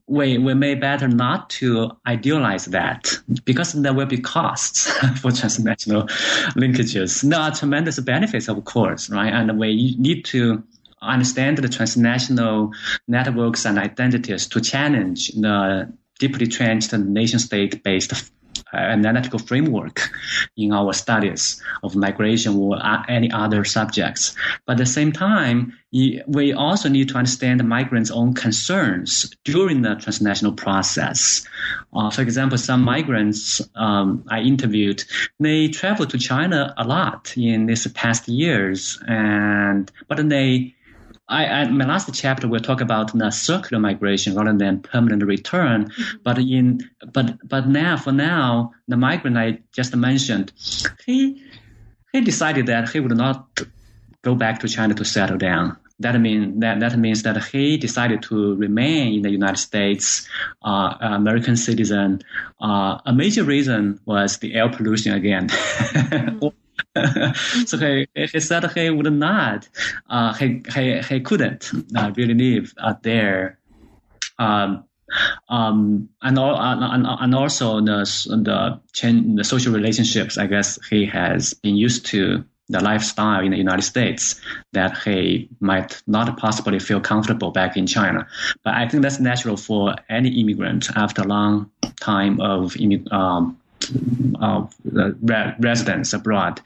[0.08, 3.10] we, we may better not to idealize that
[3.46, 4.92] because there will be costs
[5.22, 6.04] for transnational
[6.56, 7.22] linkages.
[7.22, 9.32] There are tremendous benefits, of course, right?
[9.32, 10.64] And we need to
[11.02, 12.72] understand the transnational
[13.08, 18.32] networks and identities to challenge the deeply entrenched nation state based
[18.74, 20.10] analytical framework
[20.56, 22.80] in our studies of migration or
[23.10, 24.36] any other subjects.
[24.66, 29.82] But at the same time, we also need to understand the migrants' own concerns during
[29.82, 31.48] the transnational process.
[31.94, 35.04] Uh, for example, some migrants um, I interviewed,
[35.40, 40.76] they traveled to China a lot in these past years, and but they
[41.30, 45.90] I, I, my last chapter will talk about the circular migration rather than permanent return.
[45.90, 46.18] Mm-hmm.
[46.24, 50.54] But in but but now for now, the migrant I just mentioned,
[51.06, 51.44] he
[52.14, 53.62] he decided that he would not
[54.22, 55.78] go back to China to settle down.
[56.00, 60.28] That mean that that means that he decided to remain in the United States,
[60.62, 62.22] uh, American citizen.
[62.62, 65.50] Uh, a major reason was the air pollution again.
[65.50, 66.48] Mm-hmm.
[67.66, 69.68] so he, he said he would not,
[70.10, 73.60] uh, he, he, he couldn't uh, really live uh, there.
[74.40, 74.84] Um,
[75.50, 78.82] um, and, and, and also the, the,
[79.36, 83.84] the social relationships, I guess he has been used to the lifestyle in the United
[83.84, 84.40] States
[84.74, 88.28] that he might not possibly feel comfortable back in China.
[88.64, 91.72] But I think that's natural for any immigrant after a long
[92.02, 92.76] time of
[93.12, 93.58] um,
[94.40, 96.62] of re- residents abroad.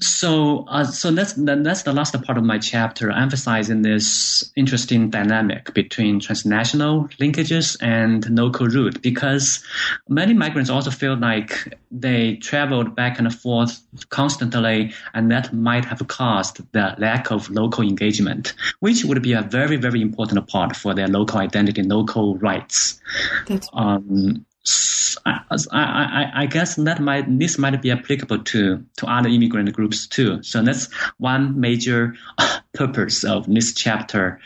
[0.00, 5.74] So, uh, so that's that's the last part of my chapter, emphasizing this interesting dynamic
[5.74, 9.02] between transnational linkages and local root.
[9.02, 9.64] Because
[10.08, 16.06] many migrants also feel like they traveled back and forth constantly, and that might have
[16.06, 20.94] caused the lack of local engagement, which would be a very, very important part for
[20.94, 23.00] their local identity, and local rights.
[23.48, 24.46] That's um,
[25.24, 25.40] I,
[25.72, 30.42] I, I, guess that might this might be applicable to to other immigrant groups too.
[30.42, 32.14] So that's one major
[32.74, 34.40] purpose of this chapter.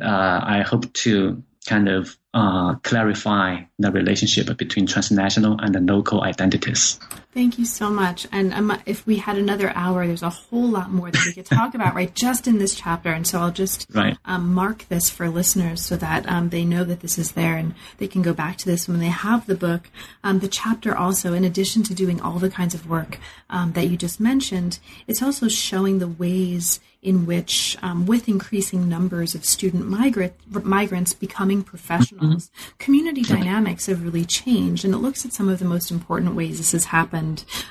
[0.00, 6.22] Uh, I hope to kind of uh, clarify the relationship between transnational and the local
[6.22, 7.00] identities.
[7.34, 8.28] Thank you so much.
[8.30, 11.46] And um, if we had another hour, there's a whole lot more that we could
[11.46, 13.10] talk about, right, just in this chapter.
[13.10, 14.16] And so I'll just right.
[14.24, 17.74] um, mark this for listeners so that um, they know that this is there and
[17.98, 19.90] they can go back to this when they have the book.
[20.22, 23.18] Um, the chapter also, in addition to doing all the kinds of work
[23.50, 24.78] um, that you just mentioned,
[25.08, 30.32] it's also showing the ways in which, um, with increasing numbers of student migrant,
[30.64, 32.76] migrants becoming professionals, mm-hmm.
[32.78, 34.86] community dynamics have really changed.
[34.86, 37.23] And it looks at some of the most important ways this has happened,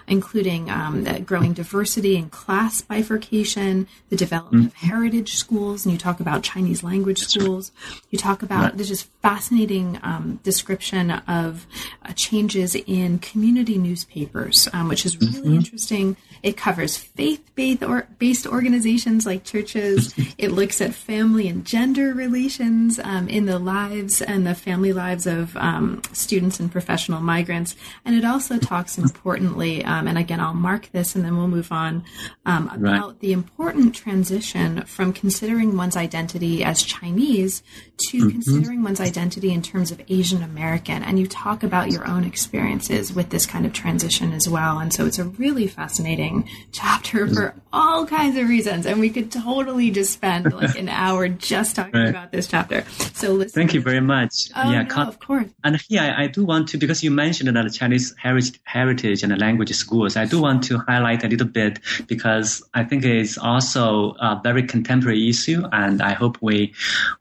[0.08, 4.86] including um, growing diversity and class bifurcation, the development mm-hmm.
[4.86, 7.72] of heritage schools, and you talk about Chinese language schools.
[8.10, 8.78] You talk about right.
[8.78, 11.66] there's just fascinating um, description of
[12.04, 15.56] uh, changes in community newspapers, um, which is really mm-hmm.
[15.56, 16.18] interesting.
[16.42, 20.14] It covers faith-based or based organizations like churches.
[20.38, 25.26] it looks at family and gender relations um, in the lives and the family lives
[25.26, 27.76] of um, students and professional migrants.
[28.04, 28.98] And it also talks
[29.44, 32.04] importantly, um, and again, I'll mark this and then we'll move on,
[32.46, 33.20] um, about right.
[33.20, 37.64] the important transition from considering one's identity as Chinese
[38.10, 38.30] to mm-hmm.
[38.30, 41.04] considering one's identity in terms of Asian American.
[41.04, 44.80] And you talk about your own experiences with this kind of transition as well.
[44.80, 48.86] And so it's a really fascinating chapter for all kinds of reasons.
[48.86, 52.10] And we could totally just spend like an hour just talking right.
[52.10, 52.84] about this chapter.
[53.14, 53.54] So listen.
[53.54, 54.50] Thank you very much.
[54.56, 55.48] Oh, yeah, no, of course.
[55.64, 59.33] And here I, I, do want to, because you mentioned that Chinese heritage, heritage and
[59.38, 64.16] language schools, I do want to highlight a little bit because I think it's also
[64.20, 65.64] a very contemporary issue.
[65.72, 66.74] And I hope we,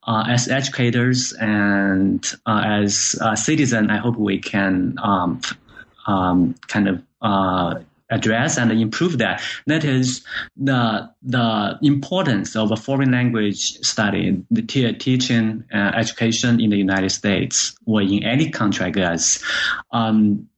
[0.06, 5.40] uh, as educators and uh, as a citizen, I hope we can um,
[6.06, 7.80] um, kind of uh,
[8.12, 9.42] address and improve that.
[9.66, 10.24] That is
[10.56, 17.10] the the importance of a foreign language study, the teaching uh, education in the United
[17.10, 19.42] States or in any country, I guess.
[19.90, 20.48] Um,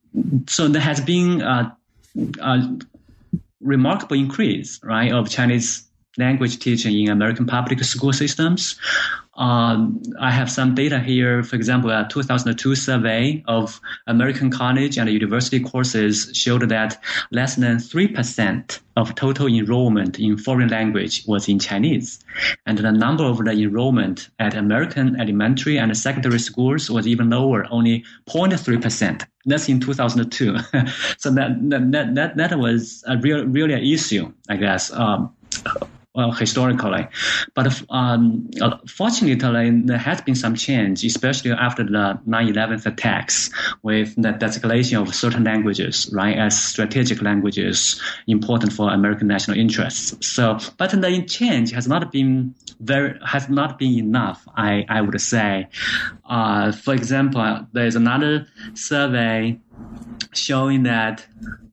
[0.46, 1.76] so there has been a,
[2.40, 2.78] a
[3.60, 5.84] remarkable increase, right, of Chinese
[6.16, 8.76] language teaching in American public school systems.
[9.36, 11.42] Um, I have some data here.
[11.42, 17.02] For example, a 2002 survey of American college and university courses showed that
[17.32, 22.20] less than 3% of total enrollment in foreign language was in Chinese.
[22.64, 27.66] And the number of the enrollment at American elementary and secondary schools was even lower,
[27.70, 29.26] only 0.3%.
[29.46, 30.56] That's in 2002.
[31.18, 34.92] so that, that, that, that was a real, really an issue, I guess.
[34.92, 35.34] Um,
[36.14, 37.08] well, historically.
[37.54, 39.34] But um, uh, fortunately,
[39.84, 43.50] there has been some change, especially after the 9/11 attacks,
[43.82, 50.14] with the designation of certain languages, right, as strategic languages important for American national interests.
[50.26, 54.46] So, but the change has not been very has not been enough.
[54.56, 55.68] I I would say.
[56.28, 59.58] Uh, for example, there is another survey
[60.32, 61.26] showing that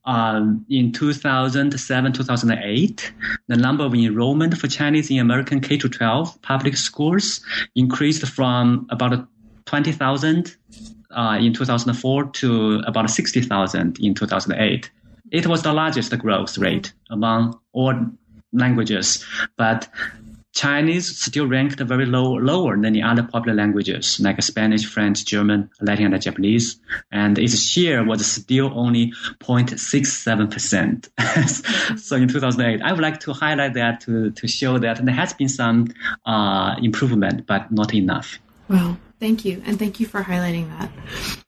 [0.05, 3.13] um, in 2007 2008,
[3.47, 7.41] the number of enrollment for Chinese in American K 12 public schools
[7.75, 9.27] increased from about
[9.65, 10.55] 20,000
[11.11, 14.91] uh, in 2004 to about 60,000 in 2008.
[15.31, 17.95] It was the largest growth rate among all
[18.53, 19.25] languages,
[19.55, 19.87] but
[20.53, 25.69] Chinese still ranked very low, lower than the other popular languages like Spanish, French, German,
[25.81, 26.79] Latin, and Japanese.
[27.11, 31.97] And its share was still only 0.67%.
[31.99, 35.33] so in 2008, I would like to highlight that to, to show that there has
[35.33, 35.87] been some
[36.25, 38.39] uh, improvement, but not enough.
[38.67, 39.61] Well, thank you.
[39.65, 40.91] And thank you for highlighting that.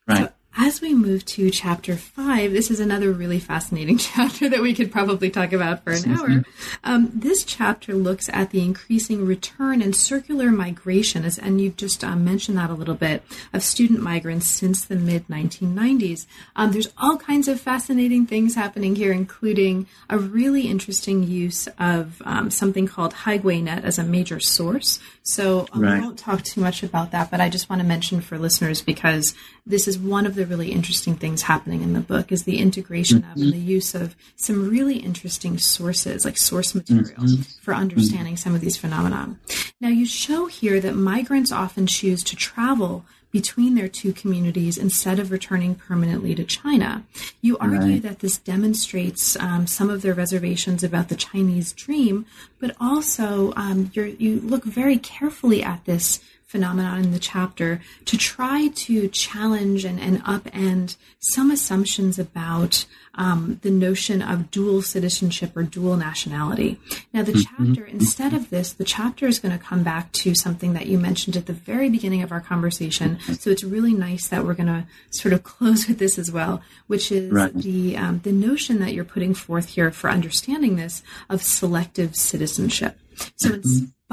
[0.06, 0.28] Right.
[0.28, 4.74] So, as we move to chapter five, this is another really fascinating chapter that we
[4.74, 6.44] could probably talk about for an hour.
[6.84, 12.04] Um, this chapter looks at the increasing return and circular migration, as, and you've just
[12.04, 16.26] um, mentioned that a little bit, of student migrants since the mid 1990s.
[16.54, 22.22] Um, there's all kinds of fascinating things happening here, including a really interesting use of
[22.24, 25.00] um, something called HighwayNet as a major source.
[25.24, 25.94] So um, Right.
[25.94, 28.82] I won't talk too much about that, but I just want to mention for listeners
[28.82, 29.34] because
[29.66, 33.24] this is one of the really interesting things happening in the book is the integration
[33.24, 37.26] of and the use of some really interesting sources, like source material,
[37.62, 39.36] for understanding some of these phenomena.
[39.80, 45.18] Now, you show here that migrants often choose to travel between their two communities instead
[45.18, 47.02] of returning permanently to China.
[47.42, 48.02] You argue Right.
[48.02, 52.26] that this demonstrates um, some of their reservations about the Chinese dream,
[52.60, 56.20] but also um, you're, you look very carefully at this
[56.54, 62.86] phenomenon in the chapter to try to challenge and, and upend some assumptions about
[63.16, 66.78] um, the notion of dual citizenship or dual nationality.
[67.12, 70.74] Now, the chapter, instead of this, the chapter is going to come back to something
[70.74, 73.18] that you mentioned at the very beginning of our conversation.
[73.40, 76.62] So it's really nice that we're going to sort of close with this as well,
[76.86, 77.52] which is Right.
[77.52, 82.96] the um, the notion that you're putting forth here for understanding this of selective citizenship.
[83.36, 83.60] So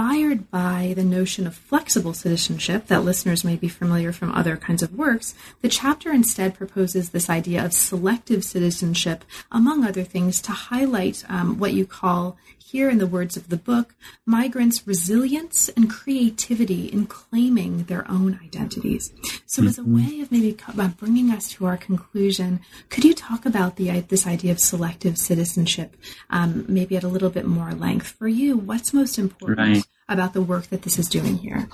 [0.02, 4.82] inspired by the notion of flexible citizenship that listeners may be familiar from other kinds
[4.82, 10.52] of works, the chapter instead proposes this idea of selective citizenship, among other things, to
[10.52, 13.94] highlight um, what you call here in the words of the book,
[14.26, 19.14] migrants' resilience and creativity in claiming their own identities.
[19.52, 23.46] So, as a way of maybe uh, bringing us to our conclusion, could you talk
[23.46, 25.98] about the this idea of selective citizenship,
[26.30, 28.56] um, maybe at a little bit more length for you?
[28.56, 29.84] What's most important Right.
[30.08, 31.68] about the work that this is doing here?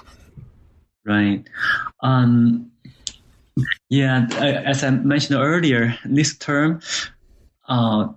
[1.06, 1.48] Right.
[2.02, 2.72] Um,
[3.90, 6.82] yeah, as I mentioned earlier, this term
[7.70, 8.08] uh,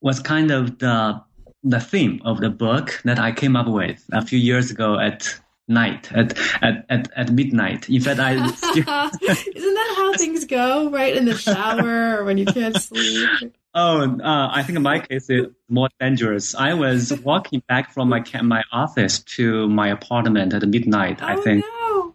[0.00, 1.20] was kind of the
[1.62, 5.28] the theme of the book that I came up with a few years ago at
[5.72, 7.88] night at at, at, at midnight.
[7.88, 11.16] In fact, I Isn't that how things go, right?
[11.16, 13.54] In the shower or when you can't sleep?
[13.74, 16.54] oh, uh, I think in my case it's more dangerous.
[16.54, 21.22] I was walking back from my my office to my apartment at midnight.
[21.22, 21.64] I oh, think.
[21.64, 22.14] no.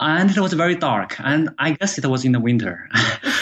[0.00, 2.88] and it was very dark and i guess it was in the winter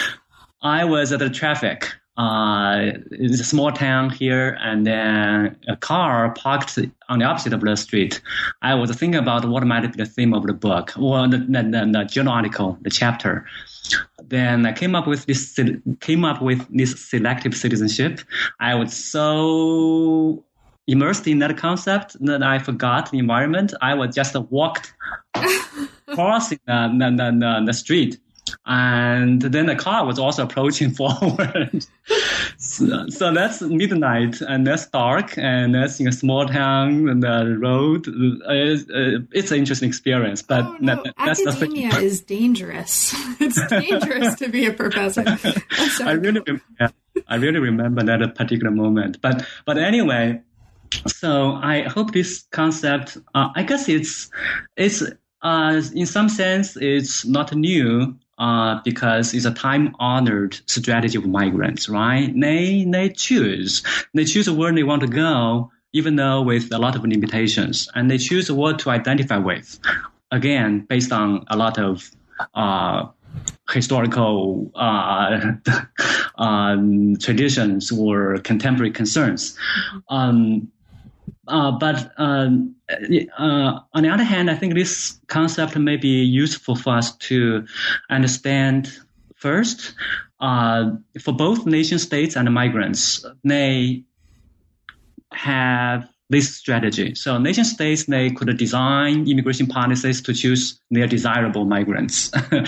[0.61, 6.33] i was at the traffic uh, it's a small town here and then a car
[6.33, 6.77] parked
[7.09, 8.21] on the opposite of the street
[8.61, 11.63] i was thinking about what might be the theme of the book or the, the,
[11.63, 13.45] the, the journal article the chapter
[14.31, 15.59] then I came up with this
[15.99, 18.21] came up with this selective citizenship.
[18.59, 20.43] I was so
[20.87, 23.73] immersed in that concept that I forgot the environment.
[23.81, 24.93] I was just walked
[26.13, 28.19] crossing the, the, the, the street.
[28.65, 31.85] And then the car was also approaching forward.
[32.57, 37.57] so, so that's midnight and that's dark and that's in a small town and the
[37.59, 38.07] road.
[38.07, 41.03] Uh, is- uh, it's an interesting experience, but Oh, no.
[41.03, 41.85] that, that's the thing.
[41.85, 43.13] Academia is dangerous.
[43.39, 45.23] it's dangerous to be a professor.
[46.03, 46.93] I really, rem-
[47.27, 49.21] I really remember that particular moment.
[49.21, 50.41] But but anyway,
[51.07, 53.17] so I hope this concept.
[53.33, 54.29] Uh, I guess it's
[54.75, 55.03] it's
[55.41, 58.15] uh, in some sense it's not new.
[58.41, 62.33] Uh, because it's a time-honored strategy of migrants, right?
[62.35, 63.83] They they choose
[64.15, 68.09] they choose where they want to go, even though with a lot of limitations, and
[68.09, 69.77] they choose what to identify with.
[70.31, 72.09] Again, based on a lot of
[72.55, 73.09] uh,
[73.69, 75.51] historical uh,
[76.35, 79.55] um, traditions or contemporary concerns.
[80.09, 80.71] Um,
[81.51, 82.75] uh, but um,
[83.37, 87.65] uh, on the other hand, I think this concept may be useful for us to
[88.09, 88.97] understand
[89.35, 89.93] first
[90.39, 93.25] uh, for both nation states and migrants.
[93.43, 94.03] They
[95.33, 97.13] have this strategy.
[97.13, 102.31] So nation states, they could design immigration policies to choose their desirable migrants.
[102.33, 102.63] uh,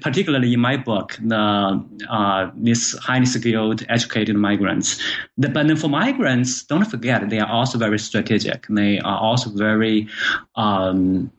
[0.00, 4.98] particularly in my book, the, uh, these highly skilled, educated migrants.
[5.36, 8.66] The, but then for migrants, don't forget, they are also very strategic.
[8.68, 10.08] They are also very,
[10.54, 11.30] um,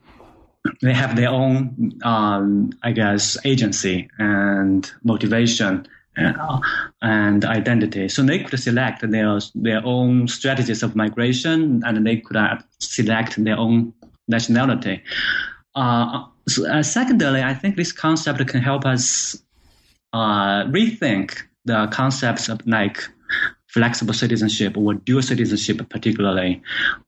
[0.84, 5.88] they have their own, um, I guess, agency and motivation
[7.02, 8.10] and identity.
[8.10, 13.44] So they could select their their own strategies of migration, and they could uh, select
[13.44, 13.94] their own
[14.28, 15.04] nationality.
[15.76, 19.38] Uh, so, uh, secondly, I think this concept can help us
[20.14, 23.04] uh, rethink the concepts of like
[23.68, 26.62] flexible citizenship or dual citizenship, particularly,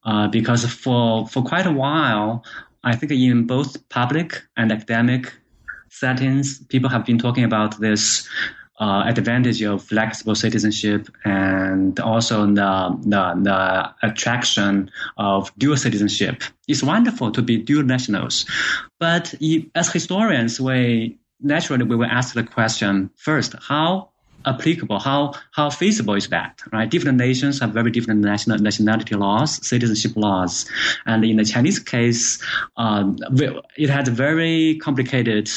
[0.03, 2.43] uh, because for for quite a while,
[2.83, 5.33] I think in both public and academic
[5.89, 8.27] settings, people have been talking about this
[8.79, 16.43] uh, advantage of flexible citizenship and also the, the, the attraction of dual citizenship.
[16.67, 18.45] It's wonderful to be dual nationals.
[18.99, 19.33] But
[19.75, 24.09] as historians, we naturally we will ask the question first, how
[24.45, 26.61] applicable, how how feasible is that?
[26.71, 26.89] Right?
[26.89, 30.69] Different nations have very different national nationality laws, citizenship laws,
[31.05, 32.41] and in the Chinese case,
[32.77, 33.17] um,
[33.77, 35.49] it had a very complicated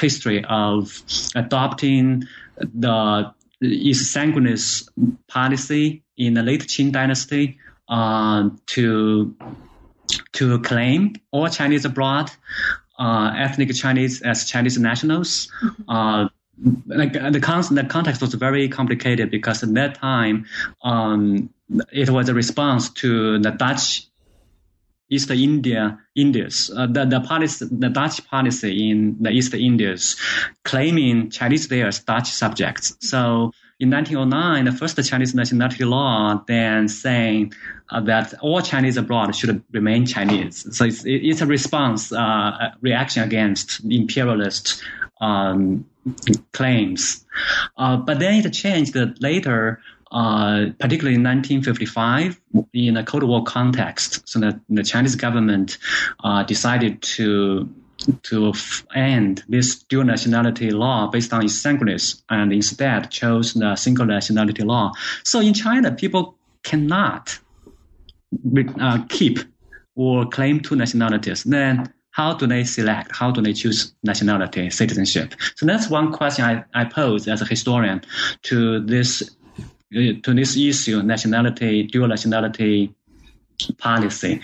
[0.00, 1.02] history of
[1.36, 2.24] adopting
[2.58, 4.88] the jus sanguinis
[5.28, 9.36] policy in the late Qing dynasty uh, to
[10.32, 12.30] to claim all Chinese abroad,
[12.98, 15.48] uh, ethnic Chinese as Chinese nationals.
[15.62, 15.90] Mm-hmm.
[15.90, 16.28] Uh,
[16.86, 20.46] like the, con- the context was very complicated because at that time
[20.82, 21.50] um,
[21.92, 24.06] it was a response to the Dutch
[25.10, 30.16] East India Indies, uh, the the policy, the Dutch policy in the East Indies,
[30.64, 32.96] claiming Chinese there as Dutch subjects.
[33.00, 37.52] So in 1909, the first Chinese nationality law then saying
[37.90, 40.66] uh, that all Chinese abroad should remain Chinese.
[40.76, 44.82] So it's, it's a response, uh, reaction against imperialist
[45.20, 45.86] um,
[46.52, 47.24] claims.
[47.76, 49.80] Uh, but then it changed later
[50.14, 52.40] uh, particularly in 1955,
[52.72, 55.76] in a Cold War context, so that the Chinese government
[56.22, 57.68] uh, decided to
[58.22, 58.52] to
[58.94, 64.62] end this dual nationality law based on jus sanguinis and instead chose the single nationality
[64.62, 64.92] law.
[65.22, 67.38] So in China, people cannot
[68.80, 69.38] uh, keep
[69.94, 71.44] or claim two nationalities.
[71.44, 73.10] Then how do they select?
[73.12, 75.34] How do they choose nationality, citizenship?
[75.56, 78.02] So that's one question I, I pose as a historian
[78.42, 79.22] to this
[79.92, 82.94] to this issue, nationality, dual nationality
[83.78, 84.40] policy.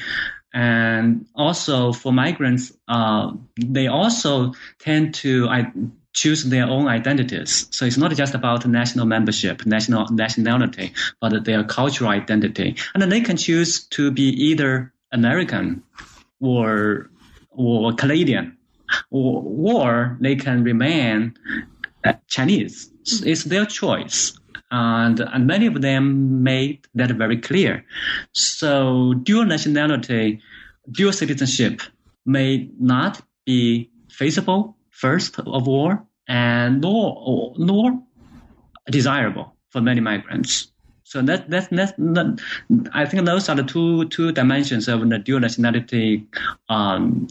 [0.52, 5.72] And also for migrants, uh, they also tend to I,
[6.12, 7.68] choose their own identities.
[7.70, 12.76] So it's not just about national membership, national nationality, but their cultural identity.
[12.94, 15.82] And then they can choose to be either American
[16.40, 17.10] or
[17.50, 18.56] or Canadian,
[19.10, 21.34] or, or they can remain
[22.28, 22.90] Chinese.
[23.04, 24.39] It's their choice
[24.70, 27.84] and, and many of them made that very clear.
[28.32, 30.40] So dual nationality,
[30.90, 31.82] dual citizenship
[32.26, 35.98] may not be feasible first of all,
[36.28, 38.02] and nor nor
[38.90, 40.70] desirable for many migrants.
[41.10, 42.40] So that, that, that, that,
[42.94, 46.24] I think those are the two, two dimensions of the dual nationality
[46.68, 47.26] um,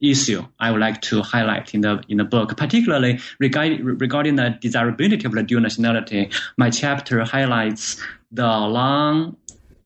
[0.00, 4.56] issue I would like to highlight in the, in the book, particularly regarding, regarding the
[4.62, 6.30] desirability of the dual nationality.
[6.56, 8.02] My chapter highlights
[8.32, 9.36] the long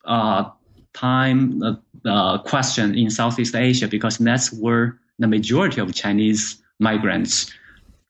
[0.05, 0.51] uh,
[0.93, 1.75] time uh,
[2.05, 7.53] uh, question in Southeast Asia because that's where the majority of Chinese migrants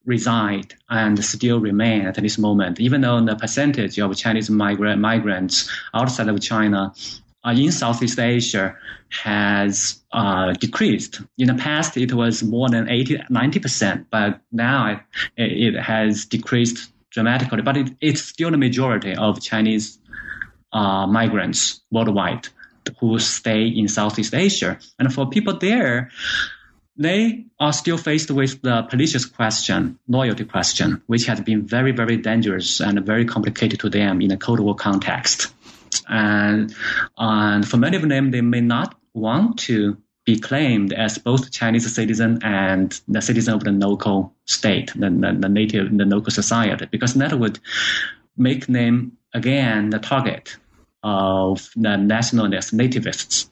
[0.05, 5.71] reside and still remain at this moment, even though the percentage of Chinese migrant migrants
[5.95, 6.93] outside of China
[7.45, 8.77] uh, in Southeast Asia
[9.11, 11.21] has uh, decreased.
[11.39, 15.01] In the past, it was more than 80, 90%, but now
[15.37, 17.63] it, it has decreased dramatically.
[17.63, 19.99] But it, it's still the majority of Chinese
[20.73, 22.49] uh, migrants worldwide
[22.99, 24.79] who stay in Southeast Asia.
[24.99, 26.11] And for people there,
[26.97, 32.17] they are still faced with the pernicious question, loyalty question, which has been very, very
[32.17, 35.55] dangerous and very complicated to them in a Cold War context.
[36.09, 36.75] And,
[37.17, 41.93] and for many of them, they may not want to be claimed as both Chinese
[41.93, 46.87] citizen and the citizen of the local state, the, the, the native, the local society,
[46.91, 47.59] because that would
[48.37, 50.57] make them again the target
[51.03, 53.49] of the nationalist nativists.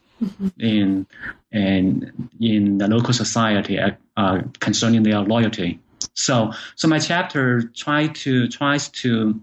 [0.59, 1.07] In,
[1.53, 5.81] in, in the local society uh, uh, concerning their loyalty.
[6.15, 9.41] So, so my chapter try to tries to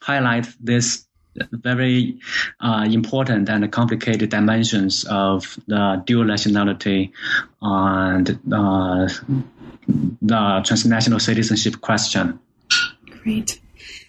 [0.00, 1.06] highlight this
[1.52, 2.18] very
[2.60, 7.12] uh, important and complicated dimensions of the dual nationality
[7.60, 9.08] and uh,
[10.22, 12.38] the transnational citizenship question.
[13.22, 13.60] Great.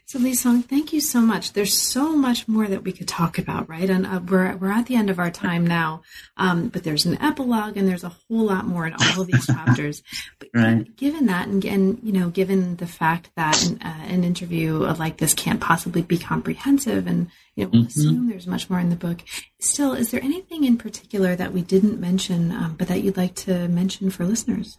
[0.10, 1.52] So, Li Song, thank you so much.
[1.52, 3.90] There's so much more that we could talk about, right?
[3.90, 6.02] And uh, we're we're at the end of our time now,
[6.38, 9.46] um, but there's an epilogue, and there's a whole lot more in all of these
[9.48, 10.04] chapters.
[10.40, 10.96] But right.
[10.96, 15.18] given that, and, and you know, given the fact that an, uh, an interview like
[15.18, 17.28] this can't possibly be comprehensive, and
[17.58, 18.00] you know, we'll mm-hmm.
[18.00, 19.24] assume there's much more in the book.
[19.60, 23.36] Still, is there anything in particular that we didn't mention, um, but that you'd like
[23.36, 24.78] to mention for listeners?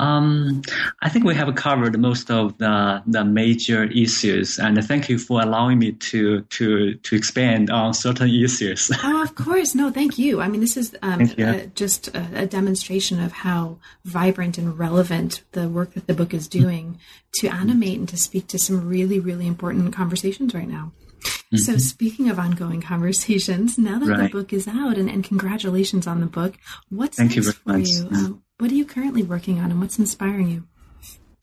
[0.00, 0.62] Um,
[1.02, 5.42] I think we have covered most of the, the major issues, and thank you for
[5.42, 8.90] allowing me to to to expand on certain issues.
[9.04, 10.40] oh, of course, no, thank you.
[10.40, 13.76] I mean, this is um, a, just a, a, demonstration of how
[14.06, 16.98] vibrant and relevant the work that the book is doing
[17.34, 20.92] to animate and to speak to some really, really important conversations right now.
[21.20, 21.56] Mm-hmm.
[21.56, 24.22] So, speaking of ongoing conversations, now that right.
[24.22, 26.56] the book is out, and, and congratulations on the book,
[26.88, 27.88] what's Thank next you for much.
[27.88, 28.08] you?
[28.12, 30.64] Um, what are you currently working on, and what's inspiring you?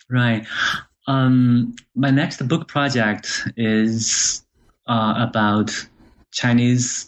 [0.10, 0.46] Right.
[1.08, 4.46] Um, my next book project is
[4.88, 5.72] uh, about
[6.32, 7.08] Chinese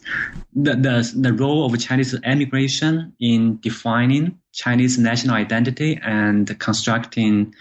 [0.54, 7.54] the, the the role of Chinese immigration in defining Chinese national identity and constructing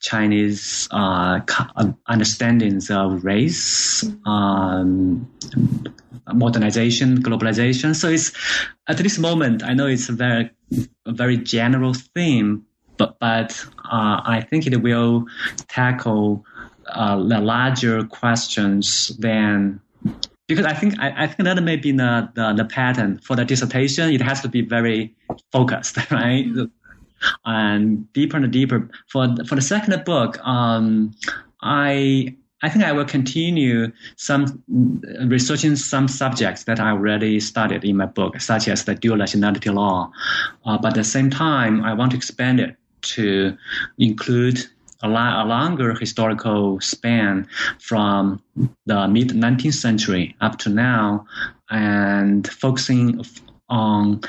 [0.00, 1.40] Chinese uh,
[2.06, 5.30] understandings of race, um,
[6.32, 7.94] modernization, globalization.
[7.94, 8.32] So it's
[8.88, 10.50] at this moment, I know it's a very,
[11.06, 12.64] a very general theme,
[12.96, 15.26] but but uh, I think it will
[15.68, 16.44] tackle
[16.86, 19.80] uh, the larger questions than
[20.48, 23.44] because I think I, I, think that may be the, the, the pattern for the
[23.44, 24.10] dissertation.
[24.10, 25.14] It has to be very
[25.52, 26.46] focused, right?
[26.46, 26.64] Mm-hmm
[27.44, 28.90] and deeper and deeper.
[29.08, 31.12] For for the second book, um,
[31.62, 34.62] I I think I will continue some
[35.24, 39.70] researching some subjects that I already studied in my book, such as the dual nationality
[39.70, 40.12] law.
[40.66, 43.56] Uh, but at the same time, I want to expand it to
[43.98, 44.66] include
[45.02, 47.48] a, a longer historical span
[47.78, 48.42] from
[48.84, 51.26] the mid 19th century up to now,
[51.70, 53.24] and focusing
[53.70, 54.20] on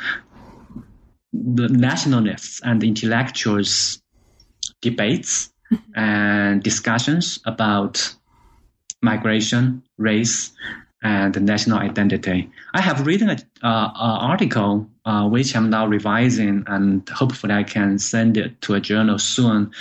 [1.34, 4.02] the nationalists and the intellectuals
[4.82, 5.52] debates
[5.96, 8.14] and discussions about
[9.02, 10.52] migration, race,
[11.04, 12.50] and national identity.
[12.74, 17.98] I have written an uh, article uh, which I'm now revising, and hopefully I can
[17.98, 19.72] send it to a journal soon.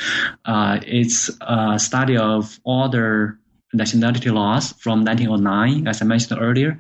[0.45, 3.39] Uh, it's a study of other
[3.73, 6.79] nationality laws from 1909, as I mentioned earlier,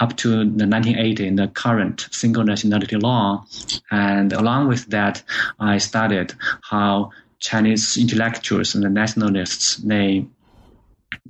[0.00, 3.44] up to the 1980, the current single nationality law.
[3.90, 5.22] And along with that,
[5.58, 6.32] I studied
[6.62, 10.26] how Chinese intellectuals and the nationalists they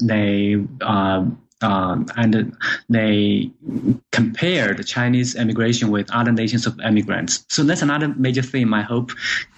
[0.02, 2.56] they um, um, and
[2.88, 3.50] they
[4.12, 7.44] compared Chinese immigration with other nations of immigrants.
[7.48, 9.12] So that's another major theme I hope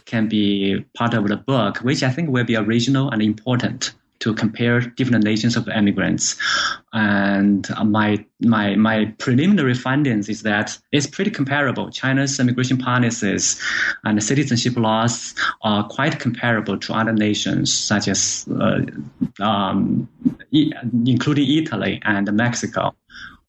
[0.05, 4.33] can be part of the book, which I think will be original and important to
[4.35, 6.37] compare different nations of immigrants.
[6.93, 11.91] And my my my preliminary findings is that it's pretty comparable.
[11.91, 13.61] China's immigration policies
[14.05, 18.81] and citizenship laws are quite comparable to other nations, such as uh,
[19.41, 20.09] um,
[20.53, 22.95] including Italy and Mexico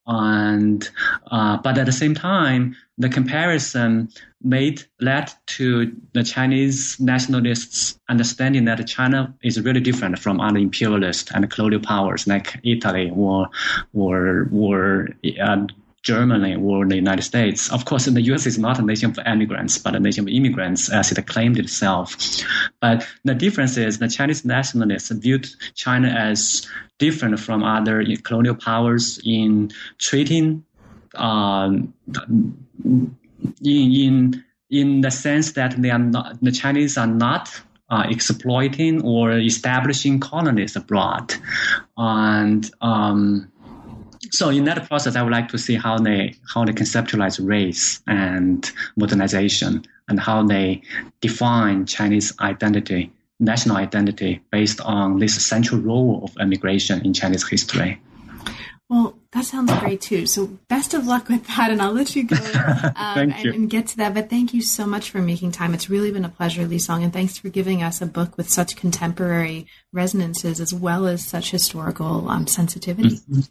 [0.05, 0.89] and
[1.31, 4.09] uh, but at the same time, the comparison
[4.41, 11.31] made led to the Chinese nationalists understanding that China is really different from other imperialist
[11.33, 13.49] and colonial powers like Italy or
[13.93, 15.09] or or
[15.41, 15.65] uh,
[16.03, 17.71] Germany or the United States.
[17.71, 18.45] Of course, the U.S.
[18.45, 22.15] is not a nation of immigrants, but a nation of immigrants, as it claimed itself.
[22.81, 26.67] But the difference is the Chinese nationalists viewed China as
[26.99, 30.65] different from other colonial powers in treating,
[31.15, 31.93] um,
[32.27, 33.15] in,
[33.63, 39.31] in in the sense that they are not the Chinese are not uh, exploiting or
[39.37, 41.33] establishing colonies abroad,
[41.95, 43.51] and um,
[44.33, 48.01] so in that process, I would like to see how they how they conceptualize race
[48.07, 50.81] and modernization, and how they
[51.21, 58.01] define Chinese identity, national identity, based on this central role of immigration in Chinese history.
[58.89, 60.25] Well, that sounds great too.
[60.25, 62.35] So best of luck with that, and I'll let you go
[62.95, 64.15] um, and, and, get to that.
[64.15, 65.75] But thank you so much for making time.
[65.75, 68.49] It's really been a pleasure, Li Song, and thanks for giving us a book with
[68.49, 73.17] such contemporary resonances as well as such historical um, sensitivity.
[73.17, 73.41] Mm-hmm.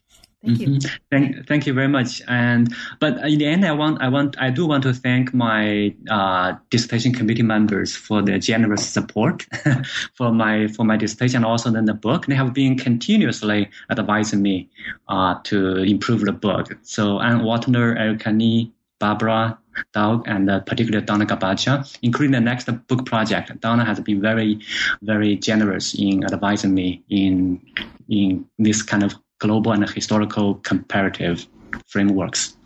[0.44, 0.69] Thank you.
[0.69, 0.97] Mm-hmm.
[1.10, 2.20] Thank, thank you very much.
[2.27, 5.94] And but in the end, I want, I want, I do want to thank my
[6.10, 9.47] uh, dissertation committee members for their generous support
[10.14, 12.27] for my for my dissertation, also then the book.
[12.27, 14.69] They have been continuously advising me
[15.09, 16.77] uh, to improve the book.
[16.82, 19.59] So Ann Waltner, Erika Lee, Barbara,
[19.93, 23.60] Doug, and uh, particularly Donna Gabaccia, including the next book project.
[23.60, 24.60] Donna has been very,
[25.02, 27.60] very generous in advising me in
[28.09, 31.47] in this kind of global and historical comparative
[31.89, 32.56] frameworks.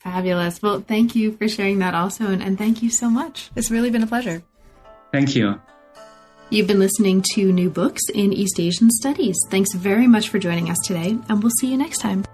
[0.00, 0.62] Fabulous.
[0.62, 3.50] Well, thank you for sharing that also, and, and thank you so much.
[3.56, 4.42] It's really been a pleasure.
[5.12, 5.60] Thank you.
[6.50, 9.36] You've been listening to New Books in East Asian Studies.
[9.50, 12.24] Thanks very much for joining us today, and we'll see you next time.